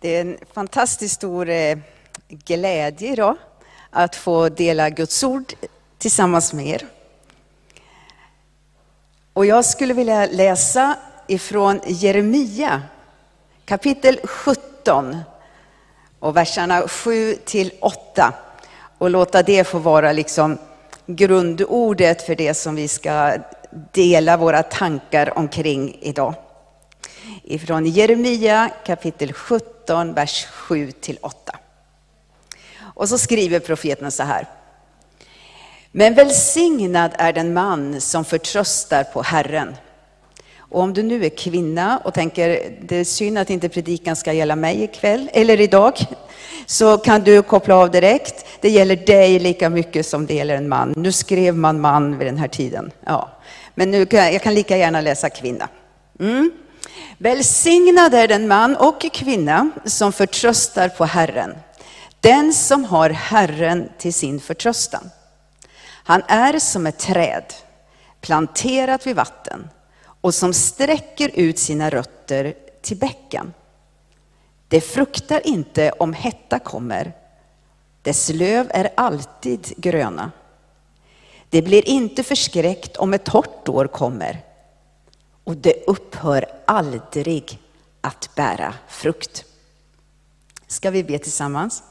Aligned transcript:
Det 0.00 0.16
är 0.16 0.20
en 0.20 0.38
fantastiskt 0.54 1.14
stor 1.14 1.48
eh, 1.48 1.78
glädje 2.28 3.12
idag 3.12 3.36
att 3.90 4.16
få 4.16 4.48
dela 4.48 4.90
Guds 4.90 5.24
ord 5.24 5.52
tillsammans 5.98 6.52
med 6.52 6.66
er. 6.66 6.86
Och 9.32 9.46
jag 9.46 9.64
skulle 9.64 9.94
vilja 9.94 10.26
läsa 10.26 10.96
ifrån 11.26 11.80
Jeremia 11.86 12.82
kapitel 13.64 14.20
17 14.24 15.16
och 16.18 16.36
verserna 16.36 16.88
7 16.88 17.34
till 17.34 17.72
8 17.80 18.34
och 18.98 19.10
låta 19.10 19.42
det 19.42 19.64
få 19.64 19.78
vara 19.78 20.12
liksom 20.12 20.58
grundordet 21.06 22.22
för 22.22 22.34
det 22.34 22.54
som 22.54 22.74
vi 22.74 22.88
ska 22.88 23.32
dela 23.92 24.36
våra 24.36 24.62
tankar 24.62 25.38
omkring 25.38 25.98
idag. 26.00 26.34
Ifrån 27.42 27.86
Jeremia 27.86 28.70
kapitel 28.86 29.32
17, 29.32 30.14
vers 30.14 30.46
7-8. 30.52 31.30
Och 32.94 33.08
så 33.08 33.18
skriver 33.18 33.60
profeten 33.60 34.12
så 34.12 34.22
här. 34.22 34.46
Men 35.92 36.14
välsignad 36.14 37.10
är 37.18 37.32
den 37.32 37.54
man 37.54 38.00
som 38.00 38.24
förtröstar 38.24 39.04
på 39.04 39.22
Herren. 39.22 39.76
Och 40.58 40.80
om 40.80 40.92
du 40.92 41.02
nu 41.02 41.24
är 41.24 41.28
kvinna 41.28 42.00
och 42.04 42.14
tänker, 42.14 42.76
det 42.82 42.96
är 42.96 43.04
synd 43.04 43.38
att 43.38 43.50
inte 43.50 43.68
predikan 43.68 44.16
ska 44.16 44.32
gälla 44.32 44.56
mig 44.56 44.82
ikväll, 44.82 45.30
eller 45.32 45.60
idag, 45.60 45.98
så 46.66 46.98
kan 46.98 47.22
du 47.22 47.42
koppla 47.42 47.76
av 47.76 47.90
direkt. 47.90 48.46
Det 48.60 48.70
gäller 48.70 48.96
dig 48.96 49.38
lika 49.38 49.70
mycket 49.70 50.06
som 50.06 50.26
det 50.26 50.34
gäller 50.34 50.56
en 50.56 50.68
man. 50.68 50.94
Nu 50.96 51.12
skrev 51.12 51.56
man 51.56 51.80
man 51.80 52.18
vid 52.18 52.26
den 52.26 52.38
här 52.38 52.48
tiden. 52.48 52.90
Ja. 53.04 53.28
Men 53.74 53.90
nu 53.90 54.06
kan, 54.06 54.32
jag 54.32 54.42
kan 54.42 54.54
lika 54.54 54.76
gärna 54.76 55.00
läsa 55.00 55.30
kvinna. 55.30 55.68
Mm. 56.20 56.50
Välsignad 57.18 58.14
är 58.14 58.28
den 58.28 58.48
man 58.48 58.76
och 58.76 59.00
kvinna 59.12 59.70
som 59.84 60.12
förtröstar 60.12 60.88
på 60.88 61.04
Herren. 61.04 61.54
Den 62.20 62.52
som 62.52 62.84
har 62.84 63.10
Herren 63.10 63.88
till 63.98 64.14
sin 64.14 64.40
förtröstan. 64.40 65.10
Han 66.04 66.22
är 66.28 66.58
som 66.58 66.86
ett 66.86 66.98
träd 66.98 67.44
planterat 68.20 69.06
vid 69.06 69.16
vatten 69.16 69.68
och 70.20 70.34
som 70.34 70.52
sträcker 70.52 71.30
ut 71.34 71.58
sina 71.58 71.90
rötter 71.90 72.54
till 72.82 72.96
bäcken. 72.96 73.52
Det 74.68 74.80
fruktar 74.80 75.46
inte 75.46 75.90
om 75.90 76.12
hetta 76.12 76.58
kommer. 76.58 77.12
Dess 78.02 78.28
löv 78.28 78.66
är 78.70 78.90
alltid 78.96 79.72
gröna. 79.76 80.30
Det 81.50 81.62
blir 81.62 81.88
inte 81.88 82.22
förskräckt 82.22 82.96
om 82.96 83.14
ett 83.14 83.24
torrt 83.24 83.68
år 83.68 83.86
kommer. 83.86 84.45
Och 85.46 85.56
det 85.56 85.84
upphör 85.86 86.44
aldrig 86.64 87.58
att 88.00 88.30
bära 88.34 88.74
frukt. 88.88 89.44
Ska 90.66 90.90
vi 90.90 91.04
be 91.04 91.18
tillsammans? 91.18 91.82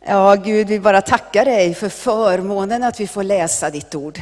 Ja, 0.00 0.34
Gud, 0.34 0.68
vi 0.68 0.80
bara 0.80 1.02
tackar 1.02 1.44
dig 1.44 1.74
för 1.74 1.88
förmånen 1.88 2.82
att 2.82 3.00
vi 3.00 3.06
får 3.06 3.22
läsa 3.22 3.70
ditt 3.70 3.94
ord. 3.94 4.20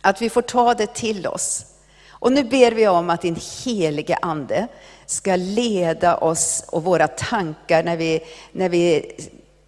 Att 0.00 0.22
vi 0.22 0.30
får 0.30 0.42
ta 0.42 0.74
det 0.74 0.94
till 0.94 1.26
oss. 1.26 1.66
Och 2.08 2.32
nu 2.32 2.44
ber 2.44 2.72
vi 2.72 2.88
om 2.88 3.10
att 3.10 3.22
din 3.22 3.38
helige 3.64 4.18
Ande 4.22 4.68
ska 5.06 5.36
leda 5.36 6.16
oss 6.16 6.64
och 6.68 6.84
våra 6.84 7.08
tankar 7.08 7.82
när 7.82 7.96
vi, 7.96 8.20
när 8.52 8.68
vi 8.68 9.12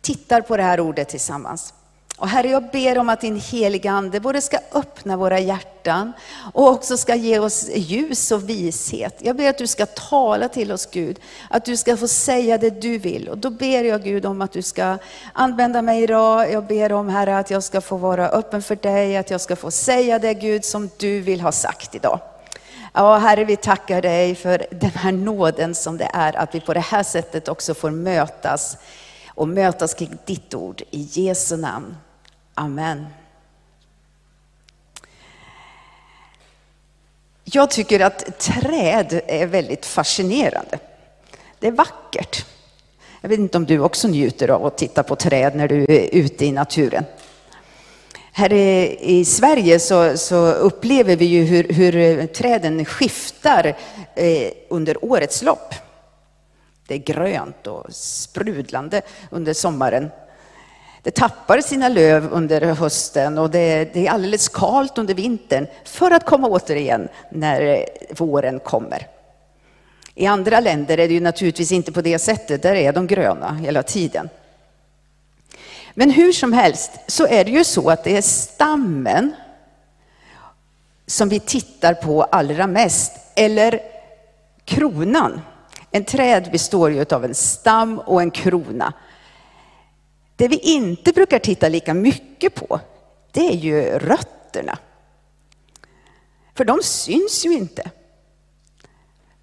tittar 0.00 0.40
på 0.40 0.56
det 0.56 0.62
här 0.62 0.80
ordet 0.80 1.08
tillsammans. 1.08 1.74
Och 2.18 2.28
Herre, 2.28 2.48
jag 2.48 2.70
ber 2.70 2.98
om 2.98 3.08
att 3.08 3.20
din 3.20 3.40
heliga 3.40 3.90
Ande 3.90 4.20
både 4.20 4.40
ska 4.40 4.58
öppna 4.72 5.16
våra 5.16 5.38
hjärtan 5.38 6.12
och 6.52 6.68
också 6.68 6.96
ska 6.96 7.14
ge 7.14 7.38
oss 7.38 7.68
ljus 7.74 8.32
och 8.32 8.48
vishet. 8.48 9.16
Jag 9.18 9.36
ber 9.36 9.50
att 9.50 9.58
du 9.58 9.66
ska 9.66 9.86
tala 9.86 10.48
till 10.48 10.72
oss 10.72 10.86
Gud, 10.86 11.20
att 11.50 11.64
du 11.64 11.76
ska 11.76 11.96
få 11.96 12.08
säga 12.08 12.58
det 12.58 12.80
du 12.80 12.98
vill. 12.98 13.28
Och 13.28 13.38
då 13.38 13.50
ber 13.50 13.84
jag 13.84 14.02
Gud 14.02 14.26
om 14.26 14.42
att 14.42 14.52
du 14.52 14.62
ska 14.62 14.98
använda 15.32 15.82
mig 15.82 16.02
idag. 16.02 16.52
Jag 16.52 16.66
ber 16.66 16.92
om 16.92 17.08
Herre 17.08 17.38
att 17.38 17.50
jag 17.50 17.62
ska 17.62 17.80
få 17.80 17.96
vara 17.96 18.28
öppen 18.28 18.62
för 18.62 18.76
dig, 18.76 19.16
att 19.16 19.30
jag 19.30 19.40
ska 19.40 19.56
få 19.56 19.70
säga 19.70 20.18
det 20.18 20.34
Gud 20.34 20.64
som 20.64 20.90
du 20.96 21.20
vill 21.20 21.40
ha 21.40 21.52
sagt 21.52 21.94
idag. 21.94 22.20
Ja, 22.92 23.16
Herre, 23.16 23.44
vi 23.44 23.56
tackar 23.56 24.02
dig 24.02 24.34
för 24.34 24.66
den 24.70 24.90
här 24.90 25.12
nåden 25.12 25.74
som 25.74 25.98
det 25.98 26.10
är 26.12 26.36
att 26.36 26.54
vi 26.54 26.60
på 26.60 26.74
det 26.74 26.80
här 26.80 27.02
sättet 27.02 27.48
också 27.48 27.74
får 27.74 27.90
mötas 27.90 28.76
och 29.28 29.48
mötas 29.48 29.94
kring 29.94 30.18
ditt 30.24 30.54
ord 30.54 30.82
i 30.90 31.08
Jesu 31.12 31.56
namn. 31.56 31.96
Amen. 32.58 33.06
Jag 37.44 37.70
tycker 37.70 38.00
att 38.00 38.38
träd 38.38 39.20
är 39.26 39.46
väldigt 39.46 39.86
fascinerande. 39.86 40.78
Det 41.58 41.66
är 41.66 41.72
vackert. 41.72 42.46
Jag 43.20 43.28
vet 43.28 43.38
inte 43.38 43.58
om 43.58 43.66
du 43.66 43.80
också 43.80 44.08
njuter 44.08 44.50
av 44.50 44.66
att 44.66 44.78
titta 44.78 45.02
på 45.02 45.16
träd 45.16 45.56
när 45.56 45.68
du 45.68 45.82
är 45.82 46.14
ute 46.14 46.46
i 46.46 46.52
naturen. 46.52 47.04
Här 48.32 48.52
i 48.52 49.24
Sverige 49.24 49.78
så, 49.78 50.16
så 50.16 50.52
upplever 50.52 51.16
vi 51.16 51.24
ju 51.24 51.44
hur, 51.44 51.68
hur 51.68 52.26
träden 52.26 52.84
skiftar 52.84 53.76
eh, 54.14 54.50
under 54.68 55.04
årets 55.04 55.42
lopp. 55.42 55.74
Det 56.86 56.94
är 56.94 56.98
grönt 56.98 57.66
och 57.66 57.86
sprudlande 57.94 59.02
under 59.30 59.52
sommaren. 59.52 60.10
Det 61.06 61.12
tappar 61.12 61.60
sina 61.60 61.88
löv 61.88 62.28
under 62.32 62.60
hösten 62.60 63.38
och 63.38 63.50
det, 63.50 63.94
det 63.94 64.06
är 64.06 64.10
alldeles 64.10 64.48
kalt 64.48 64.98
under 64.98 65.14
vintern 65.14 65.66
för 65.84 66.10
att 66.10 66.26
komma 66.26 66.48
återigen 66.48 67.08
när 67.30 67.86
våren 68.18 68.60
kommer. 68.60 69.06
I 70.14 70.26
andra 70.26 70.60
länder 70.60 70.98
är 70.98 71.08
det 71.08 71.14
ju 71.14 71.20
naturligtvis 71.20 71.72
inte 71.72 71.92
på 71.92 72.00
det 72.00 72.18
sättet, 72.18 72.62
där 72.62 72.74
är 72.74 72.92
de 72.92 73.06
gröna 73.06 73.54
hela 73.54 73.82
tiden. 73.82 74.28
Men 75.94 76.10
hur 76.10 76.32
som 76.32 76.52
helst 76.52 76.90
så 77.06 77.26
är 77.26 77.44
det 77.44 77.50
ju 77.50 77.64
så 77.64 77.90
att 77.90 78.04
det 78.04 78.16
är 78.16 78.22
stammen 78.22 79.34
som 81.06 81.28
vi 81.28 81.40
tittar 81.40 81.94
på 81.94 82.22
allra 82.22 82.66
mest, 82.66 83.12
eller 83.34 83.80
kronan. 84.64 85.40
En 85.90 86.04
träd 86.04 86.48
består 86.52 86.90
ju 86.90 87.04
av 87.10 87.24
en 87.24 87.34
stam 87.34 87.98
och 87.98 88.22
en 88.22 88.30
krona. 88.30 88.92
Det 90.36 90.48
vi 90.48 90.58
inte 90.58 91.12
brukar 91.12 91.38
titta 91.38 91.68
lika 91.68 91.94
mycket 91.94 92.54
på, 92.54 92.80
det 93.32 93.46
är 93.46 93.56
ju 93.56 93.98
rötterna. 93.98 94.78
För 96.54 96.64
de 96.64 96.82
syns 96.82 97.46
ju 97.46 97.52
inte. 97.52 97.90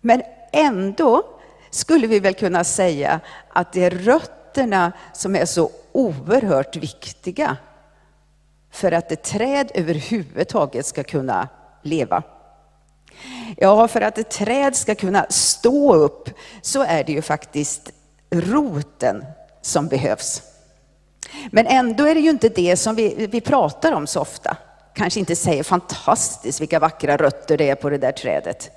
Men 0.02 0.22
ändå 0.52 1.24
skulle 1.70 2.08
vi 2.08 2.20
väl 2.20 2.34
kunna 2.34 2.64
säga 2.64 3.20
att 3.50 3.74
det 3.74 3.84
är 3.84 3.92
rötterna 3.92 4.92
som 5.14 5.36
är 5.36 5.46
så 5.46 5.72
oerhört 5.92 6.76
viktiga 6.76 7.58
för 8.72 8.92
att 8.92 9.12
ett 9.12 9.24
träd 9.24 9.72
överhuvudtaget 9.74 10.86
ska 10.86 11.04
kunna 11.04 11.48
leva. 11.82 12.24
Ja, 13.58 13.88
för 13.88 14.02
att 14.02 14.18
ett 14.18 14.32
träd 14.32 14.76
ska 14.76 14.96
kunna 14.96 15.26
stå 15.30 15.96
upp 15.96 16.30
så 16.62 16.84
är 16.84 17.04
det 17.04 17.12
ju 17.12 17.22
faktiskt 17.22 17.92
roten 18.32 19.26
som 19.62 19.88
behövs. 19.88 20.53
Men 21.52 21.68
ändå 21.68 22.06
är 22.06 22.16
det 22.16 22.22
ju 22.22 22.30
inte 22.30 22.50
det 22.50 22.78
som 22.78 22.96
vi, 22.96 23.28
vi 23.32 23.42
pratar 23.42 23.92
om 23.92 24.08
så 24.08 24.20
ofta. 24.20 24.58
Kanske 24.94 25.20
inte 25.20 25.36
säger 25.36 25.64
fantastiskt 25.64 26.62
vilka 26.62 26.80
vackra 26.80 27.18
rötter 27.18 27.58
det 27.58 27.70
är 27.70 27.76
på 27.76 27.90
det 27.90 27.98
där 27.98 28.12
trädet. 28.12 28.72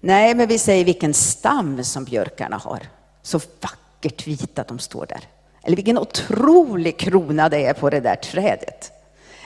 Nej, 0.00 0.34
men 0.34 0.48
vi 0.48 0.58
säger 0.58 0.84
vilken 0.84 1.14
stam 1.14 1.84
som 1.84 2.04
björkarna 2.04 2.56
har. 2.56 2.80
Så 3.22 3.40
vackert 3.60 4.26
vita 4.26 4.64
de 4.68 4.78
står 4.78 5.06
där. 5.06 5.20
Eller 5.62 5.76
vilken 5.76 5.98
otrolig 5.98 6.98
krona 6.98 7.48
det 7.48 7.66
är 7.66 7.72
på 7.72 7.90
det 7.90 8.00
där 8.00 8.16
trädet. 8.16 8.92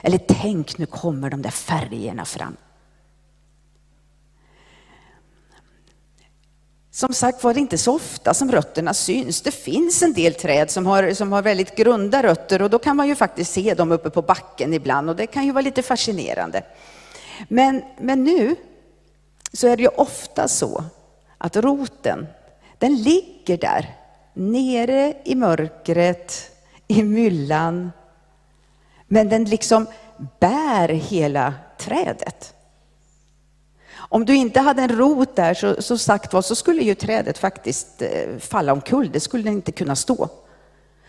Eller 0.01 0.17
tänk, 0.17 0.77
nu 0.77 0.85
kommer 0.85 1.29
de 1.29 1.41
där 1.41 1.49
färgerna 1.49 2.25
fram. 2.25 2.57
Som 6.91 7.13
sagt 7.13 7.43
var 7.43 7.53
det 7.53 7.59
inte 7.59 7.77
så 7.77 7.95
ofta 7.95 8.33
som 8.33 8.51
rötterna 8.51 8.93
syns. 8.93 9.41
Det 9.41 9.51
finns 9.51 10.03
en 10.03 10.13
del 10.13 10.33
träd 10.33 10.71
som 10.71 10.85
har, 10.85 11.13
som 11.13 11.31
har 11.31 11.41
väldigt 11.41 11.75
grunda 11.75 12.23
rötter 12.23 12.61
och 12.61 12.69
då 12.69 12.79
kan 12.79 12.95
man 12.95 13.07
ju 13.07 13.15
faktiskt 13.15 13.53
se 13.53 13.73
dem 13.73 13.91
uppe 13.91 14.09
på 14.09 14.21
backen 14.21 14.73
ibland 14.73 15.09
och 15.09 15.15
det 15.15 15.27
kan 15.27 15.45
ju 15.45 15.51
vara 15.51 15.61
lite 15.61 15.83
fascinerande. 15.83 16.63
Men, 17.47 17.83
men 17.99 18.23
nu 18.23 18.55
så 19.53 19.67
är 19.67 19.77
det 19.77 19.83
ju 19.83 19.89
ofta 19.89 20.47
så 20.47 20.83
att 21.37 21.57
roten, 21.57 22.27
den 22.77 23.01
ligger 23.01 23.57
där 23.57 23.95
nere 24.33 25.13
i 25.23 25.35
mörkret, 25.35 26.51
i 26.87 27.03
myllan. 27.03 27.91
Men 29.07 29.29
den 29.29 29.43
liksom 29.43 29.87
bär 30.39 30.89
hela 30.89 31.53
trädet. 31.77 32.53
Om 34.09 34.25
du 34.25 34.35
inte 34.35 34.59
hade 34.59 34.81
en 34.81 34.97
rot 34.97 35.35
där 35.35 35.53
så, 35.53 35.81
så 35.81 35.97
sagt 35.97 36.33
var 36.33 36.41
så 36.41 36.55
skulle 36.55 36.81
ju 36.81 36.95
trädet 36.95 37.37
faktiskt 37.37 38.01
eh, 38.01 38.37
falla 38.39 38.73
omkull. 38.73 39.11
Det 39.11 39.19
skulle 39.19 39.49
inte 39.49 39.71
kunna 39.71 39.95
stå. 39.95 40.29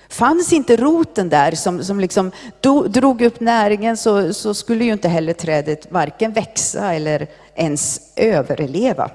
Fanns 0.08 0.52
inte 0.52 0.76
roten 0.76 1.28
där 1.28 1.52
som, 1.52 1.84
som 1.84 2.00
liksom 2.00 2.32
do, 2.60 2.82
drog 2.82 3.22
upp 3.22 3.40
näringen 3.40 3.96
så, 3.96 4.34
så 4.34 4.54
skulle 4.54 4.84
ju 4.84 4.92
inte 4.92 5.08
heller 5.08 5.32
trädet 5.32 5.92
varken 5.92 6.32
växa 6.32 6.94
eller 6.94 7.28
ens 7.54 8.00
överleva. 8.16 9.10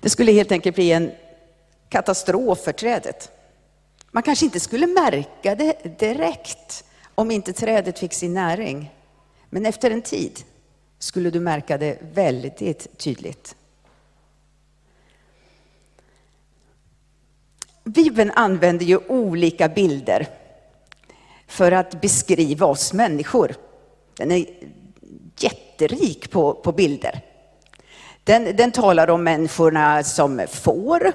Det 0.00 0.10
skulle 0.10 0.32
helt 0.32 0.52
enkelt 0.52 0.76
bli 0.76 0.92
en 0.92 1.10
katastrof 1.88 2.58
för 2.58 2.72
trädet. 2.72 3.30
Man 4.10 4.22
kanske 4.22 4.44
inte 4.44 4.60
skulle 4.60 4.86
märka 4.86 5.54
det 5.54 5.98
direkt 5.98 6.84
om 7.14 7.30
inte 7.30 7.52
trädet 7.52 7.98
fick 7.98 8.12
sin 8.12 8.34
näring. 8.34 8.94
Men 9.50 9.66
efter 9.66 9.90
en 9.90 10.02
tid 10.02 10.44
skulle 11.00 11.30
du 11.30 11.40
märka 11.40 11.78
det 11.78 11.98
väldigt 12.14 12.98
tydligt. 12.98 13.56
Bibeln 17.84 18.30
använder 18.30 18.86
ju 18.86 18.98
olika 19.08 19.68
bilder 19.68 20.28
för 21.46 21.72
att 21.72 22.00
beskriva 22.00 22.66
oss 22.66 22.92
människor. 22.92 23.54
Den 24.16 24.30
är 24.30 24.46
jätterik 25.38 26.30
på, 26.30 26.54
på 26.54 26.72
bilder. 26.72 27.20
Den, 28.24 28.56
den 28.56 28.72
talar 28.72 29.10
om 29.10 29.24
människorna 29.24 30.02
som 30.02 30.46
får, 30.50 31.12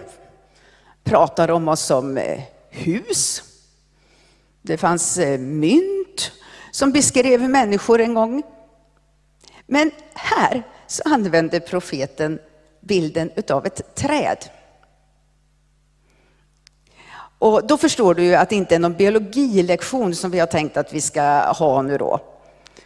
pratar 1.03 1.51
om 1.51 1.67
oss 1.67 1.81
som 1.81 2.17
eh, 2.17 2.41
hus. 2.69 3.43
Det 4.61 4.77
fanns 4.77 5.17
eh, 5.17 5.39
mynt 5.39 6.31
som 6.71 6.91
beskrev 6.91 7.49
människor 7.49 8.01
en 8.01 8.13
gång. 8.13 8.43
Men 9.67 9.91
här 10.13 10.63
så 10.87 11.03
använder 11.05 11.59
profeten 11.59 12.39
bilden 12.81 13.31
utav 13.35 13.65
ett 13.65 13.95
träd. 13.95 14.37
Och 17.39 17.67
då 17.67 17.77
förstår 17.77 18.13
du 18.13 18.23
ju 18.23 18.35
att 18.35 18.49
det 18.49 18.55
inte 18.55 18.75
är 18.75 18.79
någon 18.79 18.93
biologilektion 18.93 20.15
som 20.15 20.31
vi 20.31 20.39
har 20.39 20.47
tänkt 20.47 20.77
att 20.77 20.93
vi 20.93 21.01
ska 21.01 21.21
ha 21.51 21.81
nu 21.81 21.97
då. 21.97 22.19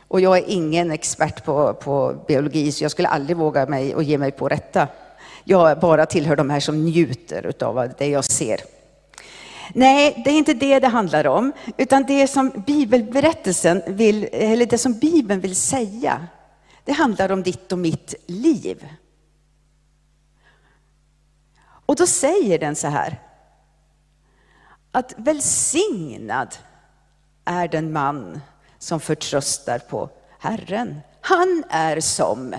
Och 0.08 0.22
jag 0.22 0.38
är 0.38 0.44
ingen 0.48 0.92
expert 0.92 1.46
på, 1.46 1.74
på 1.74 2.16
biologi, 2.28 2.72
så 2.72 2.84
jag 2.84 2.92
skulle 2.92 3.08
aldrig 3.08 3.38
våga 3.38 3.66
mig 3.66 3.96
och 3.96 4.04
ge 4.04 4.18
mig 4.18 4.32
på 4.32 4.50
detta. 4.50 4.88
Jag 5.44 5.80
bara 5.80 6.06
tillhör 6.06 6.36
de 6.36 6.50
här 6.50 6.60
som 6.60 6.86
njuter 6.86 7.54
av 7.64 7.90
det 7.98 8.08
jag 8.08 8.24
ser. 8.24 8.60
Nej, 9.74 10.22
det 10.26 10.30
är 10.32 10.38
inte 10.38 10.54
det 10.54 10.80
det 10.80 10.88
handlar 10.88 11.28
om, 11.28 11.52
utan 11.78 12.04
det 12.04 12.28
som 12.28 12.50
bibelberättelsen 12.68 13.82
vill, 13.88 14.30
eller 14.32 14.66
det 14.66 14.78
som 14.78 14.94
Bibeln 14.94 15.40
vill 15.40 15.56
säga, 15.56 16.28
det 16.86 16.92
handlar 16.92 17.32
om 17.32 17.44
ditt 17.44 17.72
och 17.72 17.80
mitt 17.80 18.14
liv. 18.28 18.88
Och 21.62 21.96
då 21.96 22.08
säger 22.08 22.60
den 22.60 22.76
så 22.76 22.88
här, 22.88 23.22
att 24.92 25.14
välsignad 25.18 26.56
är 27.46 27.68
den 27.68 27.92
man 27.92 28.42
som 28.78 29.00
förtröstar 29.00 29.80
på 29.80 30.10
Herren. 30.40 31.00
Han 31.22 31.64
är 31.70 32.00
som, 32.00 32.56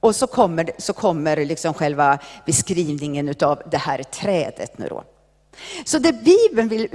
och 0.00 0.16
så 0.16 0.26
kommer, 0.26 0.70
så 0.78 0.92
kommer 0.92 1.44
liksom 1.44 1.74
själva 1.74 2.18
beskrivningen 2.46 3.34
av 3.42 3.62
det 3.70 3.76
här 3.76 4.02
trädet 4.02 4.78
nu 4.78 4.88
då. 4.88 5.04
Så 5.84 5.98
det 5.98 6.12
Bibeln 6.12 6.68
vill 6.68 6.88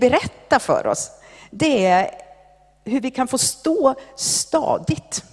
berätta 0.00 0.58
för 0.58 0.86
oss, 0.86 1.10
det 1.50 1.86
är 1.86 2.10
hur 2.84 3.00
vi 3.00 3.10
kan 3.10 3.28
få 3.28 3.38
stå 3.38 3.94
stadigt 4.16 5.24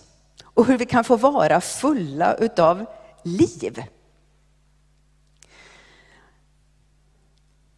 och 0.54 0.66
hur 0.66 0.78
vi 0.78 0.86
kan 0.86 1.04
få 1.04 1.16
vara 1.18 1.62
fulla 1.62 2.36
utav 2.36 2.86
liv. 3.24 3.84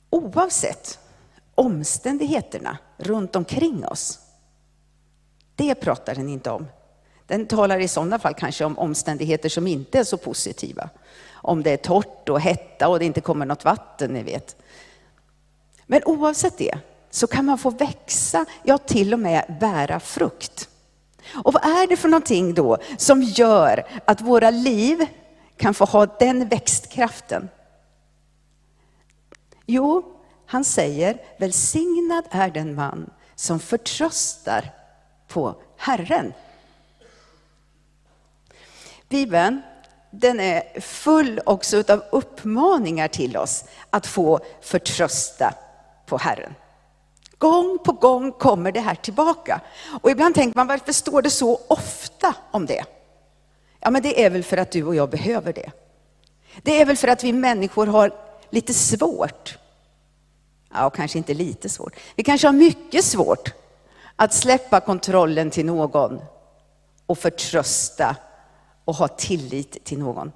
Oavsett 0.09 0.99
omständigheterna 1.55 2.77
runt 2.97 3.35
omkring 3.35 3.85
oss. 3.85 4.19
Det 5.55 5.75
pratar 5.75 6.15
den 6.15 6.29
inte 6.29 6.51
om. 6.51 6.67
Den 7.27 7.45
talar 7.45 7.79
i 7.79 7.87
sådana 7.87 8.19
fall 8.19 8.33
kanske 8.33 8.65
om 8.65 8.77
omständigheter 8.77 9.49
som 9.49 9.67
inte 9.67 9.99
är 9.99 10.03
så 10.03 10.17
positiva. 10.17 10.89
Om 11.31 11.63
det 11.63 11.71
är 11.71 11.77
torrt 11.77 12.29
och 12.29 12.41
hetta 12.41 12.87
och 12.87 12.99
det 12.99 13.05
inte 13.05 13.21
kommer 13.21 13.45
något 13.45 13.65
vatten, 13.65 14.11
ni 14.11 14.23
vet. 14.23 14.55
Men 15.85 16.01
oavsett 16.05 16.57
det 16.57 16.77
så 17.09 17.27
kan 17.27 17.45
man 17.45 17.57
få 17.57 17.69
växa, 17.69 18.45
ja 18.63 18.77
till 18.77 19.13
och 19.13 19.19
med 19.19 19.57
bära 19.59 19.99
frukt. 19.99 20.69
Och 21.33 21.53
vad 21.53 21.65
är 21.65 21.87
det 21.87 21.97
för 21.97 22.09
någonting 22.09 22.53
då 22.53 22.77
som 22.97 23.21
gör 23.21 24.01
att 24.05 24.21
våra 24.21 24.49
liv 24.49 25.05
kan 25.57 25.73
få 25.73 25.85
ha 25.85 26.05
den 26.05 26.47
växtkraften? 26.47 27.49
Jo, 29.65 30.03
han 30.45 30.63
säger, 30.63 31.21
välsignad 31.37 32.23
är 32.31 32.49
den 32.49 32.75
man 32.75 33.09
som 33.35 33.59
förtröstar 33.59 34.71
på 35.27 35.55
Herren. 35.77 36.33
Bibeln 39.09 39.61
den 40.11 40.39
är 40.39 40.79
full 40.79 41.39
också 41.45 41.83
av 41.87 42.03
uppmaningar 42.11 43.07
till 43.07 43.37
oss 43.37 43.65
att 43.89 44.07
få 44.07 44.39
förtrösta 44.61 45.53
på 46.05 46.17
Herren. 46.17 46.53
Gång 47.44 47.78
på 47.84 47.92
gång 47.92 48.31
kommer 48.31 48.72
det 48.72 48.80
här 48.80 48.95
tillbaka. 48.95 49.62
Och 50.01 50.12
ibland 50.12 50.36
tänker 50.36 50.57
man, 50.57 50.68
varför 50.68 50.94
står 50.94 51.22
det 51.22 51.30
så 51.30 51.60
ofta 51.68 52.36
om 52.51 52.66
det? 52.66 52.84
Ja, 53.80 53.90
men 53.90 54.01
det 54.01 54.25
är 54.25 54.30
väl 54.30 54.44
för 54.44 54.57
att 54.57 54.72
du 54.72 54.84
och 54.84 54.95
jag 54.95 55.10
behöver 55.10 55.54
det. 55.54 55.72
Det 56.62 56.81
är 56.81 56.86
väl 56.86 56.98
för 56.98 57.07
att 57.07 57.24
vi 57.24 57.34
människor 57.34 57.88
har 57.88 58.12
lite 58.50 58.74
svårt 58.74 59.57
Ja, 60.74 60.90
kanske 60.90 61.18
inte 61.18 61.34
lite 61.34 61.69
svårt. 61.69 61.95
Vi 62.16 62.24
kanske 62.24 62.48
har 62.48 62.54
mycket 62.54 63.06
svårt 63.06 63.54
att 64.16 64.34
släppa 64.34 64.80
kontrollen 64.80 65.51
till 65.51 65.66
någon 65.66 66.22
och 67.06 67.18
förtrösta 67.18 68.16
och 68.86 68.95
ha 68.95 69.07
tillit 69.07 69.84
till 69.84 70.00
någon. 70.00 70.31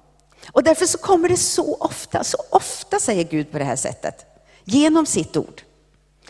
Och 0.52 0.62
därför 0.62 0.86
så 0.86 0.98
kommer 0.98 1.28
det 1.28 1.36
så 1.36 1.74
ofta, 1.74 2.24
så 2.24 2.38
ofta 2.50 2.98
säger 2.98 3.24
Gud 3.24 3.52
på 3.52 3.58
det 3.58 3.64
här 3.64 3.76
sättet, 3.76 4.26
genom 4.64 5.06
sitt 5.06 5.36
ord. 5.36 5.62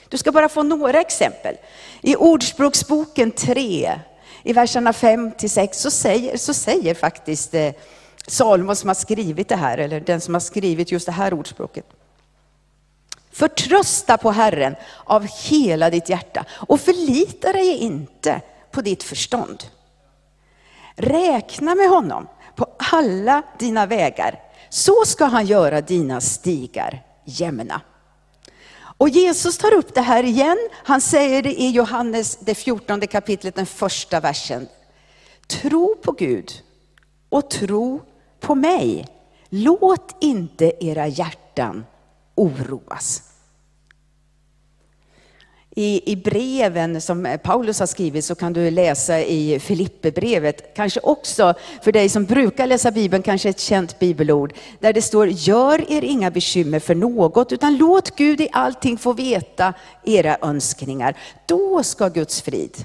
Du 0.08 0.18
ska 0.18 0.32
bara 0.32 0.48
få 0.48 0.62
några 0.62 1.00
exempel. 1.00 1.56
I 2.00 2.16
Ordspråksboken 2.16 3.30
3, 3.30 4.00
i 4.42 4.52
verserna 4.52 4.92
5 4.92 5.32
till 5.32 5.50
6, 5.50 5.80
så 5.80 5.90
säger, 5.90 6.36
så 6.36 6.54
säger 6.54 6.94
faktiskt 6.94 7.54
eh, 7.54 7.72
Salomo 8.26 8.74
som 8.74 8.88
har 8.88 8.94
skrivit 8.94 9.48
det 9.48 9.56
här, 9.56 9.78
eller 9.78 10.00
den 10.00 10.20
som 10.20 10.34
har 10.34 10.40
skrivit 10.40 10.92
just 10.92 11.06
det 11.06 11.12
här 11.12 11.34
ordspråket. 11.34 11.86
Förtrösta 13.32 14.16
på 14.16 14.30
Herren 14.30 14.76
av 15.04 15.26
hela 15.50 15.90
ditt 15.90 16.08
hjärta 16.08 16.44
och 16.50 16.80
förlita 16.80 17.52
dig 17.52 17.76
inte 17.76 18.40
på 18.70 18.80
ditt 18.80 19.02
förstånd. 19.02 19.64
Räkna 20.94 21.74
med 21.74 21.88
honom 21.88 22.28
på 22.56 22.66
alla 22.92 23.42
dina 23.58 23.86
vägar, 23.86 24.40
så 24.68 25.04
ska 25.04 25.24
han 25.24 25.46
göra 25.46 25.80
dina 25.80 26.20
stigar 26.20 27.02
jämna. 27.24 27.80
Och 28.98 29.08
Jesus 29.08 29.58
tar 29.58 29.74
upp 29.74 29.94
det 29.94 30.00
här 30.00 30.22
igen. 30.24 30.58
Han 30.72 31.00
säger 31.00 31.42
det 31.42 31.60
i 31.60 31.70
Johannes, 31.70 32.36
det 32.36 32.54
14 32.54 33.00
kapitlet, 33.00 33.54
den 33.54 33.66
första 33.66 34.20
versen. 34.20 34.68
Tro 35.46 35.96
på 36.02 36.12
Gud 36.12 36.52
och 37.28 37.50
tro 37.50 38.02
på 38.40 38.54
mig. 38.54 39.06
Låt 39.48 40.16
inte 40.20 40.72
era 40.80 41.06
hjärtan 41.06 41.84
oroas. 42.34 43.22
I, 45.78 46.12
I 46.12 46.16
breven 46.16 47.00
som 47.00 47.38
Paulus 47.42 47.80
har 47.80 47.86
skrivit 47.86 48.24
så 48.24 48.34
kan 48.34 48.52
du 48.52 48.70
läsa 48.70 49.20
i 49.20 49.60
Filipperbrevet, 49.60 50.74
kanske 50.74 51.00
också 51.00 51.54
för 51.82 51.92
dig 51.92 52.08
som 52.08 52.24
brukar 52.24 52.66
läsa 52.66 52.90
Bibeln, 52.90 53.22
kanske 53.22 53.48
ett 53.48 53.60
känt 53.60 53.98
bibelord, 53.98 54.54
där 54.80 54.92
det 54.92 55.02
står 55.02 55.28
gör 55.28 55.92
er 55.92 56.04
inga 56.04 56.30
bekymmer 56.30 56.80
för 56.80 56.94
något, 56.94 57.52
utan 57.52 57.76
låt 57.76 58.16
Gud 58.16 58.40
i 58.40 58.48
allting 58.52 58.98
få 58.98 59.12
veta 59.12 59.74
era 60.04 60.36
önskningar. 60.42 61.16
Då 61.46 61.82
ska 61.82 62.08
Guds 62.08 62.42
frid, 62.42 62.84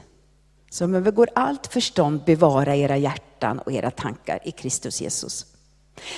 som 0.70 0.96
övergår 0.96 1.30
allt 1.36 1.68
förstånd, 1.68 2.22
bevara 2.26 2.76
era 2.76 2.98
hjärtan 2.98 3.60
och 3.60 3.72
era 3.72 3.92
tankar 3.92 4.40
i 4.44 4.52
Kristus 4.52 5.02
Jesus. 5.02 5.46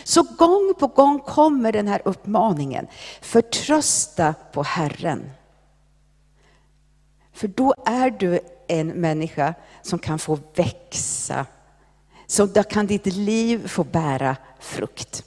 Så 0.03 0.23
gång 0.23 0.73
på 0.79 0.87
gång 0.87 1.19
kommer 1.19 1.71
den 1.71 1.87
här 1.87 2.01
uppmaningen, 2.05 2.87
förtrösta 3.21 4.35
på 4.53 4.63
Herren. 4.63 5.29
För 7.35 7.47
då 7.47 7.73
är 7.85 8.09
du 8.09 8.39
en 8.67 8.87
människa 8.87 9.53
som 9.81 9.99
kan 9.99 10.19
få 10.19 10.39
växa. 10.55 11.45
Så 12.27 12.45
då 12.45 12.63
kan 12.63 12.87
ditt 12.87 13.05
liv 13.05 13.67
få 13.67 13.83
bära 13.83 14.37
frukt. 14.59 15.23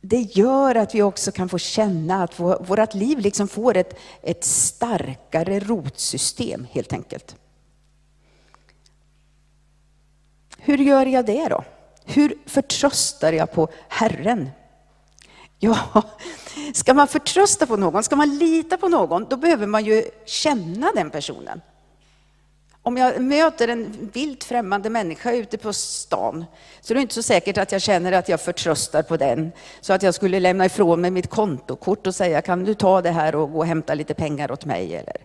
Det 0.00 0.20
gör 0.20 0.74
att 0.74 0.94
vi 0.94 1.02
också 1.02 1.32
kan 1.32 1.48
få 1.48 1.58
känna 1.58 2.22
att 2.22 2.40
vårt 2.40 2.94
liv 2.94 3.18
liksom 3.18 3.48
får 3.48 3.76
ett, 3.76 3.98
ett 4.22 4.44
starkare 4.44 5.60
rotsystem 5.60 6.66
helt 6.70 6.92
enkelt. 6.92 7.36
Hur 10.58 10.78
gör 10.78 11.06
jag 11.06 11.26
det 11.26 11.48
då? 11.48 11.64
Hur 12.04 12.34
förtröstar 12.46 13.32
jag 13.32 13.52
på 13.52 13.68
Herren? 13.88 14.50
Ja, 15.64 16.02
ska 16.74 16.94
man 16.94 17.08
förtrösta 17.08 17.66
på 17.66 17.76
någon, 17.76 18.02
ska 18.02 18.16
man 18.16 18.38
lita 18.38 18.76
på 18.76 18.88
någon, 18.88 19.26
då 19.30 19.36
behöver 19.36 19.66
man 19.66 19.84
ju 19.84 20.04
känna 20.24 20.92
den 20.94 21.10
personen. 21.10 21.60
Om 22.82 22.96
jag 22.96 23.20
möter 23.20 23.68
en 23.68 24.10
vilt 24.12 24.44
främmande 24.44 24.90
människa 24.90 25.32
ute 25.32 25.58
på 25.58 25.72
stan 25.72 26.44
så 26.80 26.92
är 26.92 26.94
det 26.94 27.00
inte 27.00 27.14
så 27.14 27.22
säkert 27.22 27.58
att 27.58 27.72
jag 27.72 27.82
känner 27.82 28.12
att 28.12 28.28
jag 28.28 28.40
förtröstar 28.40 29.02
på 29.02 29.16
den. 29.16 29.52
Så 29.80 29.92
att 29.92 30.02
jag 30.02 30.14
skulle 30.14 30.40
lämna 30.40 30.66
ifrån 30.66 31.00
mig 31.00 31.10
mitt 31.10 31.30
kontokort 31.30 32.06
och 32.06 32.14
säga 32.14 32.42
kan 32.42 32.64
du 32.64 32.74
ta 32.74 33.02
det 33.02 33.10
här 33.10 33.34
och 33.34 33.52
gå 33.52 33.58
och 33.58 33.66
hämta 33.66 33.94
lite 33.94 34.14
pengar 34.14 34.52
åt 34.52 34.64
mig? 34.64 34.94
Eller? 34.94 35.16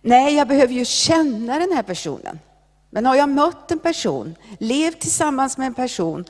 Nej, 0.00 0.36
jag 0.36 0.48
behöver 0.48 0.74
ju 0.74 0.84
känna 0.84 1.58
den 1.58 1.72
här 1.72 1.82
personen. 1.82 2.38
Men 2.90 3.06
har 3.06 3.16
jag 3.16 3.28
mött 3.28 3.70
en 3.70 3.78
person, 3.78 4.34
levt 4.58 5.00
tillsammans 5.00 5.58
med 5.58 5.66
en 5.66 5.74
person, 5.74 6.24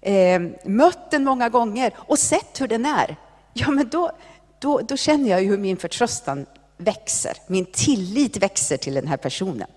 eh, 0.00 0.42
mött 0.64 1.10
den 1.10 1.24
många 1.24 1.48
gånger 1.48 1.94
och 1.96 2.18
sett 2.18 2.60
hur 2.60 2.68
den 2.68 2.86
är, 2.86 3.16
ja 3.52 3.70
men 3.70 3.88
då, 3.88 4.10
då, 4.58 4.78
då 4.78 4.96
känner 4.96 5.30
jag 5.30 5.42
ju 5.42 5.48
hur 5.48 5.58
min 5.58 5.76
förtröstan 5.76 6.46
växer, 6.76 7.36
min 7.46 7.66
tillit 7.66 8.36
växer 8.36 8.76
till 8.76 8.94
den 8.94 9.08
här 9.08 9.16
personen. 9.16 9.68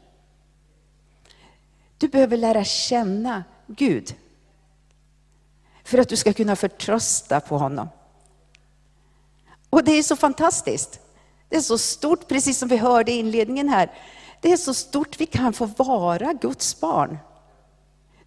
Du 1.97 2.07
behöver 2.07 2.37
lära 2.37 2.63
känna 2.63 3.43
Gud 3.67 4.15
för 5.83 5.97
att 5.97 6.09
du 6.09 6.15
ska 6.15 6.33
kunna 6.33 6.55
förtrösta 6.55 7.39
på 7.39 7.57
honom. 7.57 7.89
Och 9.69 9.83
det 9.83 9.91
är 9.91 10.03
så 10.03 10.15
fantastiskt. 10.15 10.99
Det 11.49 11.55
är 11.55 11.61
så 11.61 11.77
stort, 11.77 12.27
precis 12.27 12.57
som 12.57 12.69
vi 12.69 12.77
hörde 12.77 13.11
i 13.11 13.15
inledningen 13.15 13.69
här. 13.69 13.91
Det 14.41 14.51
är 14.51 14.57
så 14.57 14.73
stort 14.73 15.19
vi 15.19 15.25
kan 15.25 15.53
få 15.53 15.65
vara 15.65 16.33
Guds 16.33 16.79
barn. 16.79 17.17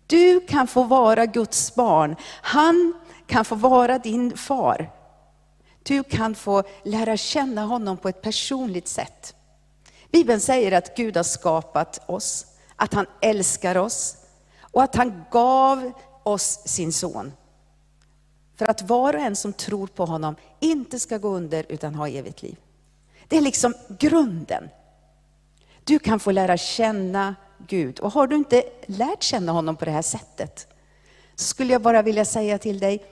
Du 0.07 0.41
kan 0.41 0.67
få 0.67 0.83
vara 0.83 1.27
Guds 1.27 1.75
barn. 1.75 2.17
Han 2.43 2.95
kan 3.27 3.45
få 3.45 3.55
vara 3.55 3.99
din 3.99 4.37
far. 4.37 4.91
Du 5.83 6.03
kan 6.03 6.35
få 6.35 6.63
lära 6.83 7.17
känna 7.17 7.65
honom 7.65 7.97
på 7.97 8.09
ett 8.09 8.23
personligt 8.23 8.89
sätt. 8.89 9.35
Bibeln 10.11 10.41
säger 10.41 10.73
att 10.73 10.97
Gud 10.97 11.17
har 11.17 11.25
skapat 11.25 12.11
oss, 12.11 12.47
att 12.77 12.95
han 12.95 13.07
älskar 13.21 13.77
oss 13.77 14.17
och 14.61 14.83
att 14.83 14.95
han 14.95 15.25
gav 15.31 15.93
oss 16.23 16.63
sin 16.65 16.93
son. 16.93 17.33
För 18.57 18.71
att 18.71 18.83
var 18.83 19.15
och 19.15 19.21
en 19.21 19.37
som 19.37 19.53
tror 19.53 19.87
på 19.87 20.05
honom 20.05 20.37
inte 20.61 20.99
ska 20.99 21.19
gå 21.19 21.29
under 21.29 21.67
utan 21.69 21.95
ha 21.95 22.09
evigt 22.09 22.43
liv. 22.43 22.57
Det 23.29 23.37
är 23.37 23.41
liksom 23.41 23.75
grunden. 23.99 24.69
Du 25.85 25.99
kan 25.99 26.21
få 26.21 26.31
lära 26.31 26.57
känna 26.57 27.35
Gud. 27.67 28.01
Och 28.01 28.13
har 28.13 28.27
du 28.27 28.37
inte 28.37 28.63
lärt 28.87 29.23
känna 29.23 29.53
honom 29.53 29.77
på 29.77 29.85
det 29.85 29.91
här 29.91 30.03
sättet, 30.03 30.69
så 31.35 31.45
skulle 31.45 31.73
jag 31.73 31.83
bara 31.83 32.03
vilja 32.03 32.25
säga 32.25 32.59
till 32.59 32.79
dig, 32.79 33.05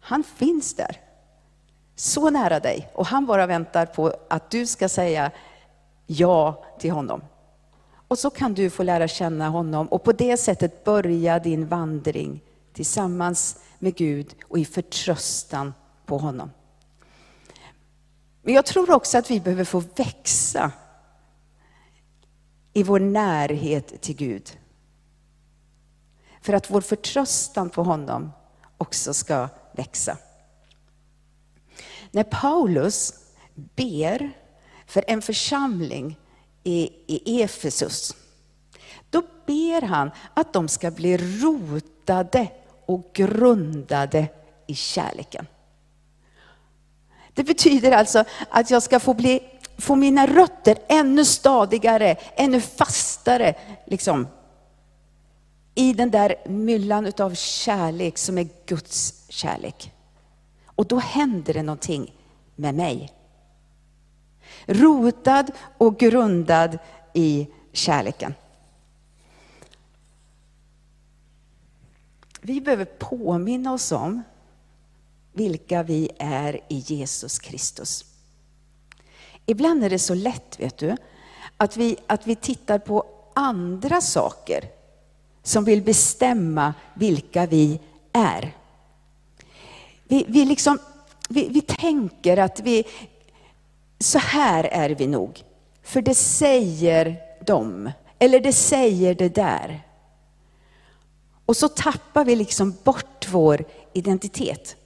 han 0.00 0.24
finns 0.24 0.74
där. 0.74 1.00
Så 1.96 2.30
nära 2.30 2.60
dig. 2.60 2.88
Och 2.94 3.06
han 3.06 3.26
bara 3.26 3.46
väntar 3.46 3.86
på 3.86 4.14
att 4.28 4.50
du 4.50 4.66
ska 4.66 4.88
säga 4.88 5.30
ja 6.06 6.64
till 6.78 6.90
honom. 6.90 7.20
Och 8.08 8.18
så 8.18 8.30
kan 8.30 8.54
du 8.54 8.70
få 8.70 8.82
lära 8.82 9.08
känna 9.08 9.48
honom 9.48 9.88
och 9.88 10.04
på 10.04 10.12
det 10.12 10.36
sättet 10.36 10.84
börja 10.84 11.38
din 11.38 11.66
vandring 11.66 12.40
tillsammans 12.72 13.56
med 13.78 13.94
Gud 13.94 14.34
och 14.48 14.58
i 14.58 14.64
förtröstan 14.64 15.74
på 16.06 16.18
honom. 16.18 16.50
Men 18.42 18.54
jag 18.54 18.66
tror 18.66 18.90
också 18.90 19.18
att 19.18 19.30
vi 19.30 19.40
behöver 19.40 19.64
få 19.64 19.82
växa 19.96 20.72
i 22.74 22.82
vår 22.82 23.00
närhet 23.00 24.00
till 24.00 24.16
Gud. 24.16 24.58
För 26.40 26.52
att 26.52 26.70
vår 26.70 26.80
förtröstan 26.80 27.70
på 27.70 27.82
honom 27.82 28.32
också 28.78 29.14
ska 29.14 29.48
växa. 29.72 30.18
När 32.10 32.24
Paulus 32.24 33.14
ber 33.54 34.30
för 34.86 35.04
en 35.06 35.22
församling 35.22 36.18
i, 36.62 36.90
i 37.06 37.42
Efesus, 37.42 38.16
då 39.10 39.22
ber 39.46 39.82
han 39.82 40.10
att 40.34 40.52
de 40.52 40.68
ska 40.68 40.90
bli 40.90 41.16
rotade 41.16 42.48
och 42.86 43.10
grundade 43.14 44.28
i 44.66 44.74
kärleken. 44.74 45.46
Det 47.34 47.44
betyder 47.44 47.92
alltså 47.92 48.24
att 48.50 48.70
jag 48.70 48.82
ska 48.82 49.00
få, 49.00 49.14
bli, 49.14 49.42
få 49.78 49.94
mina 49.94 50.26
rötter 50.26 50.78
ännu 50.88 51.24
stadigare, 51.24 52.16
ännu 52.36 52.60
fastare, 52.60 53.54
liksom, 53.86 54.28
i 55.74 55.92
den 55.92 56.10
där 56.10 56.36
myllan 56.48 57.12
av 57.18 57.34
kärlek 57.34 58.18
som 58.18 58.38
är 58.38 58.48
Guds 58.66 59.24
kärlek. 59.28 59.92
Och 60.66 60.86
då 60.86 60.98
händer 60.98 61.54
det 61.54 61.62
någonting 61.62 62.14
med 62.56 62.74
mig. 62.74 63.12
Rotad 64.66 65.50
och 65.78 65.98
grundad 65.98 66.78
i 67.12 67.48
kärleken. 67.72 68.34
Vi 72.40 72.60
behöver 72.60 72.84
påminna 72.84 73.72
oss 73.72 73.92
om 73.92 74.22
vilka 75.32 75.82
vi 75.82 76.10
är 76.18 76.60
i 76.68 76.78
Jesus 76.78 77.38
Kristus. 77.38 78.13
Ibland 79.46 79.84
är 79.84 79.90
det 79.90 79.98
så 79.98 80.14
lätt, 80.14 80.60
vet 80.60 80.78
du, 80.78 80.96
att 81.56 81.76
vi, 81.76 81.96
att 82.06 82.26
vi 82.26 82.36
tittar 82.36 82.78
på 82.78 83.04
andra 83.34 84.00
saker 84.00 84.64
som 85.42 85.64
vill 85.64 85.82
bestämma 85.82 86.74
vilka 86.94 87.46
vi 87.46 87.80
är. 88.12 88.56
Vi, 90.04 90.24
vi, 90.28 90.44
liksom, 90.44 90.78
vi, 91.28 91.48
vi 91.48 91.60
tänker 91.60 92.36
att 92.36 92.60
vi, 92.60 92.84
så 93.98 94.18
här 94.18 94.64
är 94.64 94.90
vi 94.90 95.06
nog. 95.06 95.42
För 95.82 96.02
det 96.02 96.14
säger 96.14 97.16
de, 97.46 97.90
eller 98.18 98.40
det 98.40 98.52
säger 98.52 99.14
det 99.14 99.34
där. 99.34 99.80
Och 101.46 101.56
så 101.56 101.68
tappar 101.68 102.24
vi 102.24 102.36
liksom 102.36 102.76
bort 102.84 103.28
vår 103.30 103.64
identitet. 103.92 104.76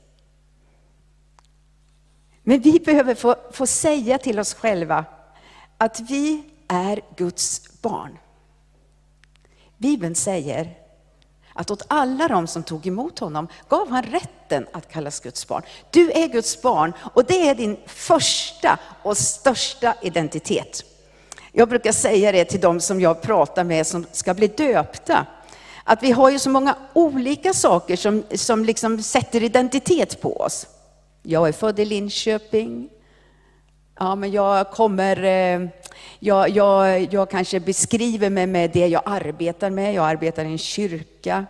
Men 2.48 2.60
vi 2.60 2.80
behöver 2.80 3.14
få, 3.14 3.36
få 3.52 3.66
säga 3.66 4.18
till 4.18 4.38
oss 4.38 4.54
själva 4.54 5.04
att 5.78 6.00
vi 6.00 6.42
är 6.68 7.00
Guds 7.16 7.80
barn. 7.82 8.18
Bibeln 9.76 10.14
säger 10.14 10.78
att 11.52 11.70
åt 11.70 11.82
alla 11.88 12.28
de 12.28 12.46
som 12.46 12.62
tog 12.62 12.86
emot 12.86 13.18
honom 13.18 13.48
gav 13.68 13.90
han 13.90 14.02
rätten 14.02 14.66
att 14.72 14.92
kallas 14.92 15.20
Guds 15.20 15.48
barn. 15.48 15.62
Du 15.90 16.10
är 16.10 16.28
Guds 16.28 16.62
barn 16.62 16.92
och 17.14 17.24
det 17.24 17.48
är 17.48 17.54
din 17.54 17.76
första 17.86 18.78
och 19.02 19.16
största 19.16 19.94
identitet. 20.02 20.84
Jag 21.52 21.68
brukar 21.68 21.92
säga 21.92 22.32
det 22.32 22.44
till 22.44 22.60
de 22.60 22.80
som 22.80 23.00
jag 23.00 23.22
pratar 23.22 23.64
med 23.64 23.86
som 23.86 24.06
ska 24.12 24.34
bli 24.34 24.46
döpta. 24.46 25.26
Att 25.84 26.02
vi 26.02 26.10
har 26.10 26.30
ju 26.30 26.38
så 26.38 26.50
många 26.50 26.76
olika 26.92 27.54
saker 27.54 27.96
som, 27.96 28.24
som 28.34 28.64
liksom 28.64 29.02
sätter 29.02 29.42
identitet 29.42 30.20
på 30.20 30.36
oss. 30.40 30.66
Jag 31.22 31.48
är 31.48 31.52
född 31.52 31.80
i 31.80 31.84
Linköping. 31.84 32.88
Ja, 33.98 34.14
men 34.14 34.30
jag 34.30 34.70
kommer, 34.70 35.24
eh, 35.24 35.68
jag, 36.18 36.48
jag, 36.48 37.12
jag 37.14 37.30
kanske 37.30 37.60
beskriver 37.60 38.30
mig 38.30 38.46
med 38.46 38.70
det 38.70 38.86
jag 38.86 39.02
arbetar 39.04 39.70
med. 39.70 39.94
Jag 39.94 40.04
arbetar 40.04 40.44
i 40.44 40.48
en 40.48 40.58
kyrka. 40.58 41.46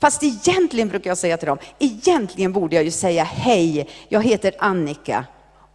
Fast 0.00 0.22
egentligen 0.22 0.88
brukar 0.88 1.10
jag 1.10 1.18
säga 1.18 1.36
till 1.36 1.48
dem, 1.48 1.58
egentligen 1.78 2.52
borde 2.52 2.76
jag 2.76 2.84
ju 2.84 2.90
säga 2.90 3.24
hej, 3.24 3.88
jag 4.08 4.22
heter 4.22 4.54
Annika 4.58 5.24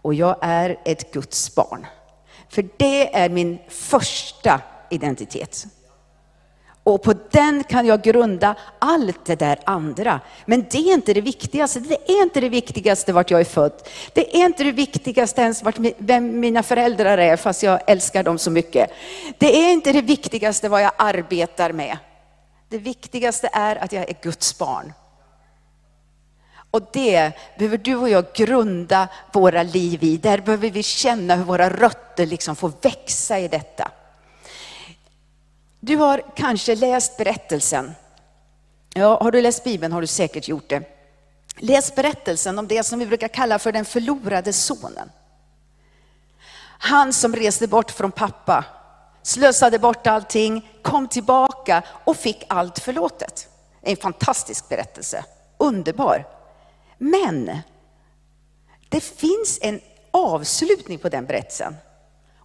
och 0.01 0.13
jag 0.13 0.35
är 0.41 0.79
ett 0.85 1.13
Guds 1.13 1.55
barn. 1.55 1.85
För 2.49 2.69
det 2.77 3.15
är 3.15 3.29
min 3.29 3.57
första 3.67 4.61
identitet. 4.89 5.67
Och 6.87 7.01
på 7.01 7.13
den 7.31 7.63
kan 7.63 7.85
jag 7.85 8.01
grunda 8.01 8.55
allt 8.79 9.25
det 9.25 9.35
där 9.35 9.59
andra. 9.63 10.19
Men 10.45 10.65
det 10.71 10.77
är 10.77 10.93
inte 10.93 11.13
det 11.13 11.21
viktigaste. 11.21 11.79
Det 11.79 12.11
är 12.11 12.23
inte 12.23 12.39
det 12.41 12.49
viktigaste 12.49 13.13
vart 13.13 13.31
jag 13.31 13.39
är 13.39 13.45
född. 13.45 13.71
Det 14.13 14.37
är 14.37 14.45
inte 14.45 14.63
det 14.63 14.71
viktigaste 14.71 15.41
ens 15.41 15.63
vart, 15.63 15.75
vem 15.97 16.39
mina 16.39 16.63
föräldrar 16.63 17.17
är, 17.17 17.35
fast 17.35 17.63
jag 17.63 17.79
älskar 17.87 18.23
dem 18.23 18.37
så 18.37 18.51
mycket. 18.51 18.91
Det 19.37 19.55
är 19.55 19.73
inte 19.73 19.91
det 19.91 20.01
viktigaste 20.01 20.69
vad 20.69 20.81
jag 20.81 20.91
arbetar 20.97 21.71
med. 21.71 21.97
Det 22.69 22.77
viktigaste 22.77 23.49
är 23.53 23.75
att 23.75 23.91
jag 23.91 24.09
är 24.09 24.15
Guds 24.21 24.57
barn. 24.57 24.93
Och 26.71 26.81
det 26.93 27.31
behöver 27.57 27.77
du 27.77 27.95
och 27.95 28.09
jag 28.09 28.25
grunda 28.33 29.07
våra 29.33 29.63
liv 29.63 30.03
i. 30.03 30.17
Där 30.17 30.37
behöver 30.37 30.69
vi 30.69 30.83
känna 30.83 31.35
hur 31.35 31.43
våra 31.43 31.69
rötter 31.69 32.25
liksom 32.25 32.55
får 32.55 32.71
växa 32.81 33.39
i 33.39 33.47
detta. 33.47 33.91
Du 35.79 35.95
har 35.95 36.23
kanske 36.35 36.75
läst 36.75 37.17
berättelsen. 37.17 37.91
Ja, 38.93 39.23
har 39.23 39.31
du 39.31 39.41
läst 39.41 39.63
Bibeln 39.63 39.93
har 39.93 40.01
du 40.01 40.07
säkert 40.07 40.47
gjort 40.47 40.69
det. 40.69 40.83
Läs 41.57 41.95
berättelsen 41.95 42.59
om 42.59 42.67
det 42.67 42.83
som 42.83 42.99
vi 42.99 43.05
brukar 43.05 43.27
kalla 43.27 43.59
för 43.59 43.71
den 43.71 43.85
förlorade 43.85 44.53
sonen. 44.53 45.11
Han 46.79 47.13
som 47.13 47.35
reste 47.35 47.67
bort 47.67 47.91
från 47.91 48.11
pappa, 48.11 48.65
slösade 49.23 49.79
bort 49.79 50.07
allting, 50.07 50.69
kom 50.81 51.07
tillbaka 51.07 51.83
och 52.05 52.17
fick 52.17 52.43
allt 52.49 52.79
förlåtet. 52.79 53.47
En 53.81 53.97
fantastisk 53.97 54.69
berättelse, 54.69 55.25
underbar. 55.57 56.27
Men 56.97 57.59
det 58.89 59.01
finns 59.01 59.59
en 59.61 59.81
avslutning 60.11 60.99
på 60.99 61.09
den 61.09 61.25
berättelsen. 61.25 61.75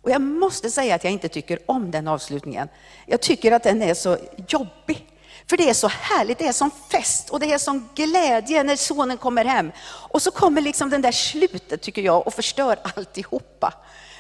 Och 0.03 0.11
jag 0.11 0.21
måste 0.21 0.71
säga 0.71 0.95
att 0.95 1.05
jag 1.05 1.13
inte 1.13 1.29
tycker 1.29 1.59
om 1.67 1.91
den 1.91 2.09
avslutningen. 2.09 2.69
Jag 3.07 3.21
tycker 3.21 3.53
att 3.53 3.63
den 3.63 3.83
är 3.83 3.95
så 3.95 4.19
jobbig. 4.49 5.09
För 5.47 5.57
det 5.57 5.71
är 5.71 5.75
så 5.75 5.89
härligt, 5.89 6.39
det 6.39 6.47
är 6.47 6.53
som 6.53 6.71
fest 6.71 7.31
och 7.31 7.41
det 7.41 7.53
är 7.53 7.59
som 7.59 7.89
glädje 7.95 8.63
när 8.63 8.77
sonen 8.77 9.17
kommer 9.17 9.45
hem. 9.45 9.73
Och 9.85 10.23
så 10.23 10.31
kommer 10.31 10.61
liksom 10.61 10.91
den 10.91 11.03
där 11.03 11.13
slutet 11.13 11.83
tycker 11.83 12.03
jag 12.03 12.27
och 12.27 12.35
förstör 12.35 12.79
alltihopa. 12.83 13.75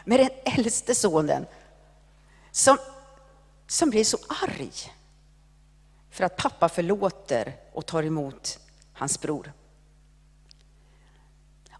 Med 0.04 0.20
den 0.20 0.54
äldste 0.54 0.94
sonen 0.94 1.46
som, 2.50 2.78
som 3.66 3.90
blir 3.90 4.04
så 4.04 4.18
arg 4.44 4.72
för 6.10 6.24
att 6.24 6.36
pappa 6.36 6.68
förlåter 6.68 7.56
och 7.72 7.86
tar 7.86 8.02
emot 8.02 8.58
hans 8.92 9.20
bror. 9.20 9.52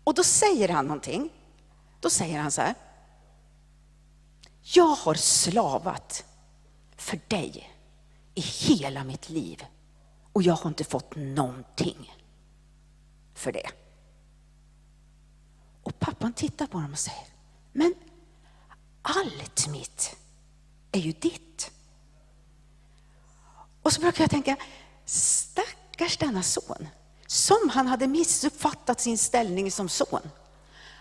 Och 0.04 0.14
då 0.14 0.25
säger 0.25 0.68
han 0.68 0.87
någonting. 0.87 1.30
Då 2.00 2.11
säger 2.11 2.38
han 2.38 2.50
så 2.50 2.61
här. 2.61 2.75
Jag 4.62 4.95
har 4.95 5.14
slavat 5.14 6.25
för 6.97 7.21
dig 7.28 7.71
i 8.35 8.40
hela 8.40 9.04
mitt 9.04 9.28
liv 9.28 9.64
och 10.33 10.42
jag 10.42 10.54
har 10.54 10.71
inte 10.71 10.85
fått 10.85 11.16
någonting 11.16 12.14
för 13.35 13.52
det. 13.52 13.71
Och 15.83 15.99
pappan 15.99 16.33
tittar 16.33 16.66
på 16.66 16.76
honom 16.76 16.92
och 16.92 16.99
säger, 16.99 17.26
men 17.73 17.95
allt 19.02 19.69
mitt 19.69 20.16
är 20.92 21.00
ju 21.00 21.12
ditt. 21.12 21.71
Och 23.83 23.92
så 23.92 24.00
brukar 24.00 24.25
jag 24.25 24.31
tänka, 24.31 24.57
stackars 25.04 26.16
denna 26.16 26.42
son, 26.42 26.88
som 27.26 27.71
han 27.73 27.87
hade 27.87 28.07
missuppfattat 28.07 29.00
sin 29.00 29.19
ställning 29.19 29.71
som 29.71 29.88
son. 29.88 30.31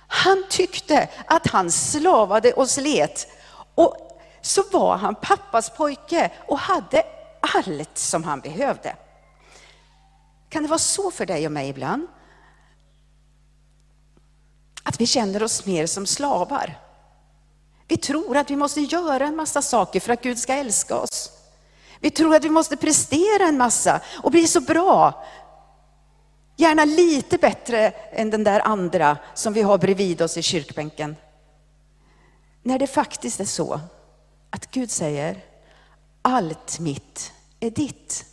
Han 0.08 0.44
tyckte 0.50 1.10
att 1.28 1.48
han 1.48 1.72
slavade 1.72 2.54
och 2.54 2.70
slet 2.70 3.28
och 3.76 4.20
så 4.42 4.64
var 4.72 4.98
han 4.98 5.16
pappas 5.16 5.70
pojke 5.70 6.32
och 6.48 6.60
hade 6.60 7.04
allt 7.42 7.98
som 7.98 8.24
han 8.24 8.40
behövde. 8.40 8.96
Kan 10.50 10.64
det 10.64 10.70
vara 10.70 10.80
så 10.80 11.12
för 11.12 11.26
dig 11.26 11.46
och 11.46 11.52
mig 11.52 11.70
ibland? 11.70 12.08
Att 14.84 15.02
vi 15.02 15.06
känner 15.06 15.44
oss 15.44 15.66
mer 15.66 15.86
som 15.86 16.06
slavar. 16.06 16.80
Vi 17.88 17.98
tror 17.98 18.38
att 18.38 18.52
vi 18.52 18.56
måste 18.56 18.82
göra 18.82 19.26
en 19.26 19.36
massa 19.36 19.62
saker 19.62 20.00
för 20.00 20.14
att 20.14 20.22
Gud 20.22 20.40
ska 20.40 20.54
älska 20.54 20.96
oss. 20.96 21.32
Vi 22.00 22.12
tror 22.12 22.36
att 22.36 22.44
vi 22.44 22.50
måste 22.50 22.78
prestera 22.78 23.44
en 23.44 23.58
massa 23.58 24.02
och 24.24 24.32
bli 24.32 24.48
så 24.48 24.62
bra. 24.62 25.26
Gärna 26.58 26.86
lite 26.86 27.38
bättre 27.38 27.90
än 27.90 28.30
den 28.30 28.44
där 28.44 28.60
andra 28.60 29.18
som 29.34 29.54
vi 29.54 29.62
har 29.62 29.78
bredvid 29.78 30.22
oss 30.22 30.38
i 30.38 30.42
kyrkbänken. 30.42 31.16
När 32.64 32.80
det 32.80 32.88
faktiskt 32.88 33.40
är 33.40 33.46
så 33.46 33.80
att 34.50 34.72
Gud 34.72 34.92
säger, 34.92 35.38
allt 36.22 36.80
mitt 36.80 37.34
är 37.60 37.70
ditt. 37.70 38.26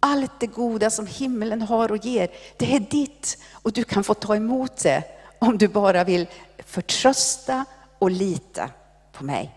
Allt 0.00 0.40
det 0.40 0.46
goda 0.46 0.90
som 0.90 1.06
himlen 1.06 1.62
har 1.62 1.92
och 1.92 2.04
ger, 2.04 2.30
det 2.56 2.74
är 2.74 2.80
ditt 2.80 3.38
och 3.52 3.72
du 3.72 3.84
kan 3.84 4.04
få 4.04 4.14
ta 4.14 4.36
emot 4.36 4.76
det 4.76 5.04
om 5.38 5.58
du 5.58 5.68
bara 5.68 6.04
vill 6.04 6.26
förtrösta 6.58 7.64
och 7.98 8.10
lita 8.10 8.70
på 9.12 9.24
mig. 9.24 9.54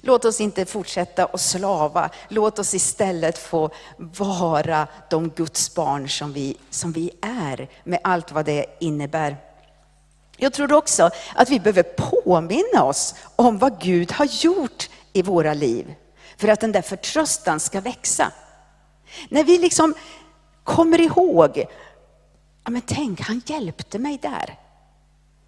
Låt 0.00 0.24
oss 0.24 0.40
inte 0.40 0.64
fortsätta 0.64 1.24
att 1.24 1.40
slava. 1.40 2.10
Låt 2.28 2.58
oss 2.58 2.74
istället 2.74 3.38
få 3.38 3.70
vara 3.96 4.88
de 5.10 5.28
Guds 5.28 5.74
barn 5.74 6.08
som 6.08 6.32
vi, 6.32 6.56
som 6.70 6.92
vi 6.92 7.10
är 7.22 7.68
med 7.84 8.00
allt 8.04 8.32
vad 8.32 8.44
det 8.44 8.66
innebär. 8.80 9.36
Jag 10.40 10.52
tror 10.52 10.72
också 10.72 11.10
att 11.34 11.50
vi 11.50 11.60
behöver 11.60 11.82
påminna 11.82 12.84
oss 12.84 13.14
om 13.36 13.58
vad 13.58 13.80
Gud 13.80 14.12
har 14.12 14.44
gjort 14.44 14.90
i 15.12 15.22
våra 15.22 15.54
liv 15.54 15.94
för 16.36 16.48
att 16.48 16.60
den 16.60 16.72
där 16.72 16.82
förtröstan 16.82 17.60
ska 17.60 17.80
växa. 17.80 18.32
När 19.28 19.44
vi 19.44 19.58
liksom 19.58 19.94
kommer 20.64 21.00
ihåg, 21.00 21.64
ja 22.64 22.70
men 22.70 22.82
tänk 22.82 23.20
han 23.20 23.42
hjälpte 23.46 23.98
mig 23.98 24.18
där. 24.22 24.58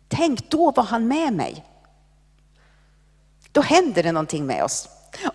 Tänk 0.08 0.50
då 0.50 0.70
var 0.70 0.84
han 0.84 1.08
med 1.08 1.32
mig. 1.32 1.64
Då 3.52 3.60
händer 3.60 4.02
det 4.02 4.12
någonting 4.12 4.46
med 4.46 4.64
oss. 4.64 4.88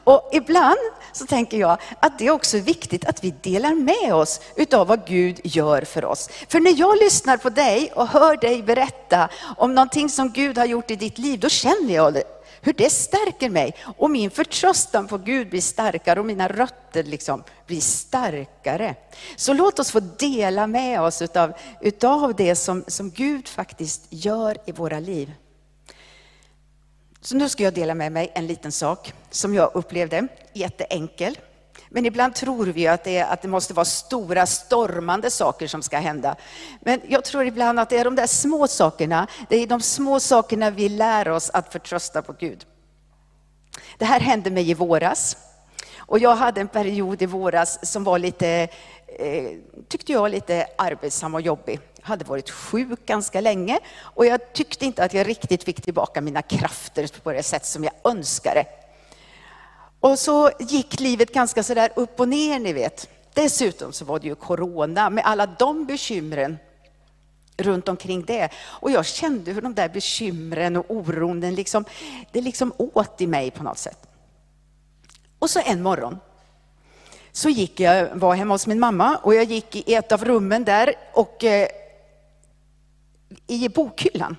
Och 0.04 0.30
ibland 0.32 0.80
så 1.12 1.26
tänker 1.26 1.58
jag 1.58 1.78
att 2.00 2.20
det 2.20 2.28
är 2.28 2.32
också 2.32 2.58
viktigt 2.58 3.06
att 3.06 3.24
vi 3.24 3.32
delar 3.32 3.76
med 3.76 4.13
oss 4.13 4.42
utav 4.56 4.88
vad 4.88 5.08
Gud 5.08 5.40
gör 5.44 5.82
för 5.82 6.06
oss. 6.06 6.30
För 6.50 6.60
när 6.60 6.80
jag 6.80 6.98
lyssnar 6.98 7.38
på 7.38 7.50
dig 7.50 7.92
och 7.96 8.08
hör 8.08 8.38
dig 8.38 8.63
berätta 8.63 9.30
om 9.58 9.76
någonting 9.76 10.10
som 10.10 10.32
Gud 10.32 10.58
har 10.58 10.66
gjort 10.66 10.92
i 10.92 10.96
ditt 10.96 11.18
liv, 11.18 11.40
då 11.40 11.50
känner 11.50 11.96
jag 11.96 12.22
hur 12.62 12.74
det 12.74 12.90
stärker 12.90 13.50
mig. 13.50 13.76
Och 13.98 14.12
min 14.12 14.32
förtröstan 14.32 15.08
på 15.08 15.18
Gud 15.18 15.50
blir 15.50 15.62
starkare 15.62 16.20
och 16.20 16.26
mina 16.26 16.48
rötter 16.48 17.04
liksom 17.04 17.44
blir 17.68 17.82
starkare. 17.82 18.96
Så 19.36 19.54
låt 19.54 19.80
oss 19.80 19.92
få 19.92 20.00
dela 20.00 20.68
med 20.68 21.02
oss 21.02 21.22
utav, 21.22 21.54
utav 21.82 22.36
det 22.36 22.56
som, 22.56 22.84
som 22.88 23.10
Gud 23.12 23.48
faktiskt 23.48 24.06
gör 24.10 24.58
i 24.66 24.72
våra 24.72 25.00
liv. 25.00 25.32
Så 27.28 27.36
nu 27.36 27.50
ska 27.50 27.63
jag 27.63 27.74
dela 27.74 27.96
med 27.96 28.12
mig 28.12 28.32
en 28.36 28.48
liten 28.48 28.72
sak 28.72 29.13
som 29.30 29.56
jag 29.56 29.72
upplevde, 29.74 30.28
jätteenkel. 30.54 31.38
Men 31.90 32.06
ibland 32.06 32.36
tror 32.36 32.66
vi 32.66 32.88
att 32.88 33.04
det, 33.04 33.22
att 33.22 33.42
det 33.42 33.48
måste 33.48 33.74
vara 33.74 33.86
stora 33.86 34.46
stormande 34.46 35.32
saker 35.32 35.68
som 35.68 35.84
ska 35.84 35.98
hända. 35.98 36.36
Men 36.82 37.02
jag 37.08 37.24
tror 37.26 37.46
ibland 37.46 37.80
att 37.80 37.90
det 37.90 37.98
är 37.98 38.04
de 38.04 38.16
där 38.16 38.28
små 38.28 38.68
sakerna, 38.68 39.28
det 39.50 39.56
är 39.56 39.68
de 39.68 39.82
små 39.82 40.20
sakerna 40.20 40.70
vi 40.70 40.90
lär 40.90 41.30
oss 41.30 41.50
att 41.50 41.72
förtrösta 41.72 42.22
på 42.22 42.34
Gud. 42.34 42.66
Det 43.98 44.06
här 44.06 44.20
hände 44.20 44.52
mig 44.52 44.70
i 44.70 44.74
våras. 44.74 45.38
Och 45.98 46.20
jag 46.20 46.36
hade 46.36 46.62
en 46.62 46.68
period 46.68 47.22
i 47.22 47.26
våras 47.26 47.92
som 47.92 48.04
var 48.04 48.20
lite, 48.20 48.68
eh, 49.20 49.48
tyckte 49.88 50.12
jag, 50.12 50.32
lite 50.32 50.68
arbetsam 50.78 51.36
och 51.36 51.42
jobbig 51.42 51.80
hade 52.08 52.26
varit 52.26 52.50
sjuk 52.50 53.06
ganska 53.06 53.41
länge 53.41 53.80
och 54.02 54.26
jag 54.26 54.54
tyckte 54.54 54.86
inte 54.86 55.04
att 55.04 55.13
jag 55.13 55.28
riktigt 55.28 55.63
fick 55.63 55.82
tillbaka 55.82 56.22
mina 56.22 56.41
krafter 56.41 57.22
på 57.24 57.32
det 57.32 57.43
sätt 57.43 57.65
som 57.65 57.84
jag 57.84 57.93
önskade. 58.04 58.65
Och 60.00 60.20
så 60.20 60.52
gick 60.60 61.00
livet 61.00 61.34
ganska 61.34 61.63
sådär 61.63 61.89
upp 61.96 62.20
och 62.20 62.30
ner, 62.30 62.60
ni 62.60 62.74
vet. 62.74 63.10
Dessutom 63.34 63.93
så 63.93 64.06
var 64.06 64.20
det 64.20 64.28
ju 64.28 64.36
corona 64.36 65.10
med 65.10 65.24
alla 65.26 65.46
de 65.46 65.86
bekymren 65.86 66.58
runt 67.58 67.89
omkring 67.89 68.26
det. 68.26 68.50
Och 68.65 68.91
jag 68.91 69.06
kände 69.06 69.52
hur 69.52 69.62
de 69.62 69.74
där 69.74 69.89
bekymren 69.89 70.76
och 70.76 70.86
oron, 70.89 71.39
den 71.39 71.56
liksom, 71.56 71.86
det 72.32 72.41
liksom 72.41 72.74
åt 72.78 73.22
i 73.22 73.28
mig 73.28 73.52
på 73.52 73.63
något 73.63 73.78
sätt. 73.78 74.08
Och 75.39 75.50
så 75.50 75.60
en 75.65 75.84
morgon 75.84 76.20
så 77.32 77.50
gick 77.50 77.80
jag, 77.80 78.15
var 78.15 78.36
hemma 78.36 78.54
hos 78.54 78.67
min 78.67 78.80
mamma 78.80 79.17
och 79.24 79.36
jag 79.36 79.43
gick 79.43 79.76
i 79.76 79.93
ett 79.93 80.12
av 80.12 80.26
rummen 80.26 80.63
där 80.63 80.93
och 81.13 81.43
eh, 81.43 81.67
i 83.48 83.70
bokhyllan, 83.70 84.38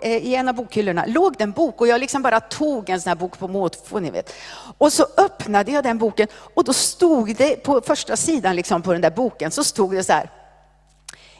eh, 0.00 0.16
i 0.16 0.34
en 0.34 0.48
av 0.48 0.54
bokhyllorna, 0.54 1.04
låg 1.06 1.36
det 1.36 1.44
en 1.44 1.52
bok 1.52 1.80
och 1.80 1.88
jag 1.88 2.00
liksom 2.00 2.22
bara 2.22 2.40
tog 2.40 2.90
en 2.90 3.00
sån 3.00 3.08
här 3.10 3.16
bok 3.16 3.38
på 3.38 3.48
måfå, 3.48 4.00
ni 4.00 4.10
vet. 4.10 4.34
Och 4.78 4.92
så 4.92 5.06
öppnade 5.16 5.72
jag 5.72 5.84
den 5.84 5.98
boken 5.98 6.28
och 6.54 6.64
då 6.64 6.72
stod 6.72 7.36
det 7.36 7.56
på 7.56 7.80
första 7.80 8.16
sidan 8.16 8.56
liksom 8.56 8.82
på 8.82 8.92
den 8.92 9.00
där 9.00 9.10
boken, 9.10 9.50
så 9.50 9.64
stod 9.64 9.94
det 9.94 10.04
så 10.04 10.12
här. 10.12 10.30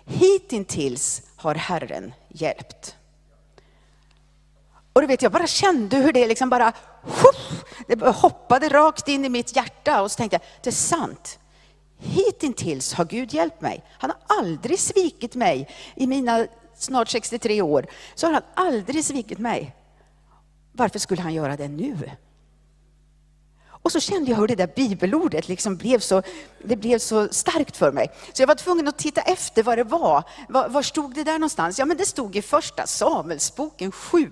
Hittills 0.05 1.23
har 1.37 1.55
Herren 1.55 2.15
hjälpt. 2.29 2.95
Och 4.93 5.01
du 5.01 5.07
vet, 5.07 5.23
jag 5.23 5.33
bara 5.33 5.47
kände 5.47 5.97
hur 5.97 6.13
det 6.13 6.27
liksom 6.27 6.51
bara 6.51 6.73
det 7.87 8.07
hoppade 8.07 8.69
rakt 8.69 9.09
in 9.09 9.25
i 9.25 9.29
mitt 9.29 9.57
hjärta 9.57 10.03
och 10.03 10.11
så 10.11 10.17
tänkte 10.17 10.35
jag, 10.35 10.43
det 10.63 10.71
är 10.71 10.73
sant. 10.73 11.39
Hittills 11.99 12.95
har 12.95 13.05
Gud 13.05 13.35
hjälpt 13.35 13.61
mig. 13.61 13.85
Han 13.91 14.11
har 14.11 14.39
aldrig 14.39 14.79
svikit 14.79 15.35
mig 15.35 15.69
i 15.95 16.07
mina 16.07 16.47
snart 16.79 17.09
63 17.09 17.63
år, 17.63 17.87
så 18.15 18.27
har 18.27 18.35
han 18.35 18.43
aldrig 18.55 19.05
svikit 19.05 19.39
mig. 19.39 19.75
Varför 20.73 20.99
skulle 20.99 21.23
han 21.23 21.35
göra 21.35 21.57
det 21.57 21.69
nu? 21.69 22.11
Och 23.83 23.93
så 23.93 24.01
kände 24.01 24.31
jag 24.31 24.39
hur 24.39 24.49
det 24.49 24.55
där 24.55 24.71
bibelordet 24.77 25.49
liksom 25.49 25.77
blev 25.77 25.99
så, 25.99 26.23
det 26.65 26.77
blev 26.77 26.99
så 26.99 27.29
starkt 27.31 27.77
för 27.77 27.93
mig. 27.93 28.11
Så 28.33 28.43
jag 28.43 28.47
var 28.47 28.55
tvungen 28.55 28.89
att 28.89 28.99
titta 28.99 29.21
efter 29.21 29.63
vad 29.63 29.79
det 29.79 29.85
var. 29.85 30.25
Var, 30.49 30.69
var 30.69 30.83
stod 30.83 31.15
det 31.15 31.25
där 31.25 31.33
någonstans? 31.33 31.79
Ja, 31.79 31.85
men 31.85 31.97
det 31.97 32.07
stod 32.07 32.37
i 32.37 32.43
första 32.43 32.87
Samuelsboken 32.87 33.93
7. 33.93 34.31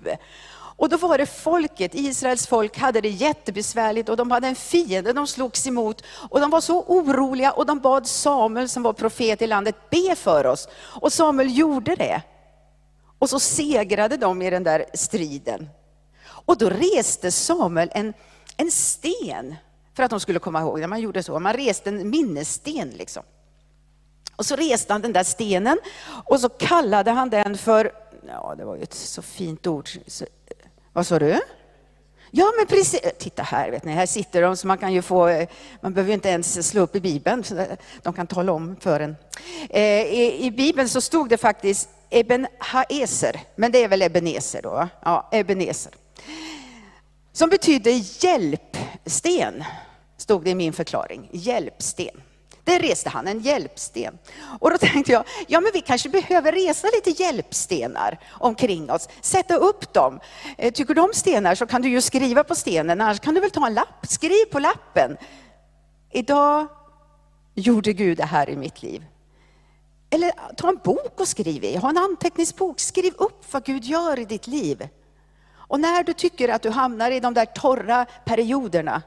Och 0.77 0.89
då 0.89 0.97
var 0.97 1.17
det 1.17 1.25
folket, 1.25 1.95
Israels 1.95 2.47
folk 2.47 2.77
hade 2.77 3.01
det 3.01 3.09
jättebesvärligt 3.09 4.09
och 4.09 4.17
de 4.17 4.31
hade 4.31 4.47
en 4.47 4.55
fiende 4.55 5.13
de 5.13 5.27
slogs 5.27 5.67
emot. 5.67 6.03
Och 6.29 6.39
de 6.39 6.49
var 6.49 6.61
så 6.61 6.81
oroliga 6.81 7.51
och 7.51 7.65
de 7.65 7.79
bad 7.79 8.07
Samuel 8.07 8.69
som 8.69 8.83
var 8.83 8.93
profet 8.93 9.41
i 9.41 9.47
landet, 9.47 9.75
be 9.89 10.15
för 10.15 10.45
oss. 10.45 10.67
Och 10.83 11.13
Samuel 11.13 11.57
gjorde 11.57 11.95
det. 11.95 12.21
Och 13.19 13.29
så 13.29 13.39
segrade 13.39 14.17
de 14.17 14.41
i 14.41 14.49
den 14.49 14.63
där 14.63 14.85
striden. 14.93 15.69
Och 16.27 16.57
då 16.57 16.69
reste 16.69 17.31
Samuel 17.31 17.91
en, 17.93 18.13
en 18.57 18.71
sten 18.71 19.55
för 19.93 20.03
att 20.03 20.09
de 20.09 20.19
skulle 20.19 20.39
komma 20.39 20.61
ihåg 20.61 20.79
när 20.79 20.87
Man 20.87 21.01
gjorde 21.01 21.23
så, 21.23 21.39
man 21.39 21.53
reste 21.53 21.89
en 21.89 22.09
minnessten 22.09 22.89
liksom. 22.89 23.23
Och 24.35 24.45
så 24.45 24.55
reste 24.55 24.93
han 24.93 25.01
den 25.01 25.13
där 25.13 25.23
stenen 25.23 25.79
och 26.25 26.39
så 26.39 26.49
kallade 26.49 27.11
han 27.11 27.29
den 27.29 27.57
för, 27.57 27.91
ja 28.27 28.55
det 28.57 28.65
var 28.65 28.75
ju 28.75 28.83
ett 28.83 28.93
så 28.93 29.21
fint 29.21 29.67
ord, 29.67 29.89
så, 30.07 30.25
Vad 30.93 31.07
sa 31.07 31.19
du? 31.19 31.41
Ja, 32.31 32.53
men 32.57 32.67
precis. 32.67 33.01
Titta 33.17 33.43
här, 33.43 33.71
vet 33.71 33.83
ni, 33.83 33.91
här 33.91 34.05
sitter 34.05 34.41
de 34.41 34.57
så 34.57 34.67
man 34.67 34.77
kan 34.77 34.93
ju 34.93 35.01
få, 35.01 35.45
man 35.81 35.93
behöver 35.93 36.13
inte 36.13 36.29
ens 36.29 36.69
slå 36.69 36.81
upp 36.81 36.95
i 36.95 36.99
Bibeln, 36.99 37.43
de 38.01 38.13
kan 38.13 38.27
tala 38.27 38.51
om 38.51 38.75
för 38.79 38.99
en. 38.99 39.15
Eh, 39.69 40.01
I, 40.01 40.45
I 40.45 40.51
Bibeln 40.51 40.89
så 40.89 41.01
stod 41.01 41.29
det 41.29 41.37
faktiskt 41.37 41.89
Eben 42.09 42.47
Haeser, 42.59 43.39
men 43.55 43.71
det 43.71 43.83
är 43.83 43.87
väl 43.87 44.01
Ebenezer 44.01 44.61
då? 44.61 44.87
Ja, 45.03 45.29
Ebenezer. 45.31 45.93
Som 47.31 47.49
betyder 47.49 48.23
hjälpsten, 48.23 49.63
stod 50.17 50.43
det 50.43 50.49
i 50.49 50.55
min 50.55 50.73
förklaring. 50.73 51.29
Hjälpsten. 51.31 52.21
Där 52.63 52.79
reste 52.79 53.09
han 53.09 53.27
en 53.27 53.39
hjälpsten. 53.39 54.17
Och 54.59 54.71
då 54.71 54.77
tänkte 54.77 55.11
jag, 55.11 55.23
ja 55.47 55.61
men 55.61 55.71
vi 55.73 55.81
kanske 55.81 56.09
behöver 56.09 56.51
resa 56.51 56.87
lite 56.93 57.23
hjälpstenar 57.23 58.19
omkring 58.29 58.91
oss, 58.91 59.09
sätta 59.21 59.55
upp 59.55 59.93
dem. 59.93 60.19
Eh, 60.57 60.73
tycker 60.73 60.93
du 60.93 61.01
om 61.01 61.13
stenar 61.13 61.55
så 61.55 61.65
kan 61.65 61.81
du 61.81 61.89
ju 61.89 62.01
skriva 62.01 62.43
på 62.43 62.55
stenen, 62.55 63.01
annars 63.01 63.19
kan 63.19 63.33
du 63.33 63.41
väl 63.41 63.51
ta 63.51 63.67
en 63.67 63.73
lapp, 63.73 64.05
skriv 64.07 64.45
på 64.51 64.59
lappen. 64.59 65.17
Idag 66.11 66.67
gjorde 67.55 67.93
Gud 67.93 68.17
det 68.17 68.25
här 68.25 68.49
i 68.49 68.55
mitt 68.55 68.83
liv. 68.83 69.05
Eller 70.09 70.31
ta 70.55 70.69
en 70.69 70.79
bok 70.83 71.19
och 71.19 71.27
skriv 71.27 71.63
i, 71.63 71.75
ha 71.75 71.89
en 71.89 71.97
anteckningsbok, 71.97 72.79
skriv 72.79 73.13
upp 73.17 73.53
vad 73.53 73.63
Gud 73.63 73.83
gör 73.83 74.19
i 74.19 74.25
ditt 74.25 74.47
liv. 74.47 74.87
Och 75.53 75.79
när 75.79 76.03
du 76.03 76.13
tycker 76.13 76.49
att 76.49 76.61
du 76.61 76.69
hamnar 76.69 77.11
i 77.11 77.19
de 77.19 77.33
där 77.33 77.45
torra 77.45 78.05
perioderna, 78.25 79.01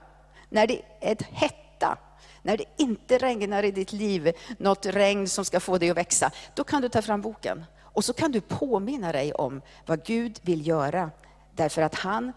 när 0.48 0.66
det 0.66 0.82
är 1.00 1.16
hetta, 1.30 1.98
när 2.42 2.56
det 2.56 2.64
inte 2.76 3.18
regnar 3.18 3.62
i 3.62 3.70
ditt 3.70 3.92
liv, 3.92 4.32
något 4.58 4.86
regn 4.86 5.28
som 5.28 5.44
ska 5.44 5.60
få 5.60 5.78
dig 5.78 5.90
att 5.90 5.96
växa, 5.96 6.30
då 6.54 6.64
kan 6.64 6.82
du 6.82 6.88
ta 6.88 7.02
fram 7.02 7.20
boken. 7.20 7.64
Och 7.82 8.04
så 8.04 8.12
kan 8.12 8.32
du 8.32 8.40
påminna 8.40 9.12
dig 9.12 9.32
om 9.32 9.62
vad 9.86 10.04
Gud 10.04 10.38
vill 10.42 10.66
göra. 10.66 11.10
Därför 11.54 11.82
att 11.82 11.94
han, 11.94 12.32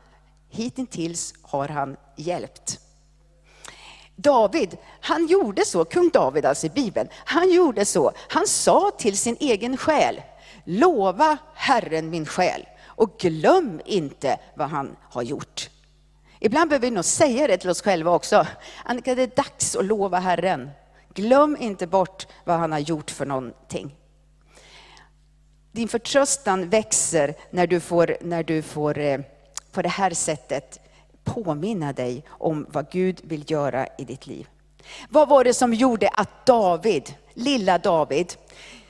hittills 0.49 1.33
har 1.41 1.67
han 1.67 1.97
hjälpt. 2.15 2.79
David, 4.15 4.77
han 5.01 5.27
gjorde 5.27 5.65
så, 5.65 5.85
kung 5.85 6.09
David 6.09 6.45
alltså 6.45 6.67
i 6.67 6.69
Bibeln, 6.69 7.09
han 7.25 7.51
gjorde 7.51 7.85
så, 7.85 8.11
han 8.17 8.47
sa 8.47 8.91
till 8.97 9.17
sin 9.17 9.37
egen 9.39 9.77
själ, 9.77 10.21
lova 10.63 11.37
Herren 11.53 12.09
min 12.09 12.25
själ 12.25 12.65
och 12.85 13.17
glöm 13.19 13.81
inte 13.85 14.39
vad 14.55 14.69
han 14.69 14.95
har 15.09 15.21
gjort. 15.21 15.69
Ibland 16.39 16.69
behöver 16.69 16.87
vi 16.87 16.91
nog 16.91 17.05
säga 17.05 17.47
det 17.47 17.57
till 17.57 17.69
oss 17.69 17.81
själva 17.81 18.11
också. 18.11 18.47
Annika, 18.85 19.15
det 19.15 19.23
är 19.23 19.27
dags 19.35 19.75
att 19.75 19.85
lova 19.85 20.19
Herren. 20.19 20.69
Glöm 21.13 21.57
inte 21.59 21.87
bort 21.87 22.27
vad 22.43 22.59
han 22.59 22.71
har 22.71 22.79
gjort 22.79 23.11
för 23.11 23.25
någonting. 23.25 23.95
Din 25.71 25.87
förtröstan 25.87 26.69
växer 26.69 27.35
när 27.51 27.67
du 27.67 27.79
får, 27.79 28.17
när 28.21 28.43
du 28.43 28.61
får 28.61 28.99
eh, 28.99 29.19
på 29.71 29.81
det 29.81 29.89
här 29.89 30.11
sättet 30.11 30.79
påminna 31.23 31.93
dig 31.93 32.23
om 32.27 32.65
vad 32.69 32.91
Gud 32.91 33.21
vill 33.23 33.51
göra 33.51 33.87
i 33.97 34.05
ditt 34.05 34.27
liv. 34.27 34.47
Vad 35.09 35.29
var 35.29 35.43
det 35.43 35.53
som 35.53 35.73
gjorde 35.73 36.09
att 36.09 36.45
David, 36.45 37.13
lilla 37.33 37.77
David, 37.77 38.33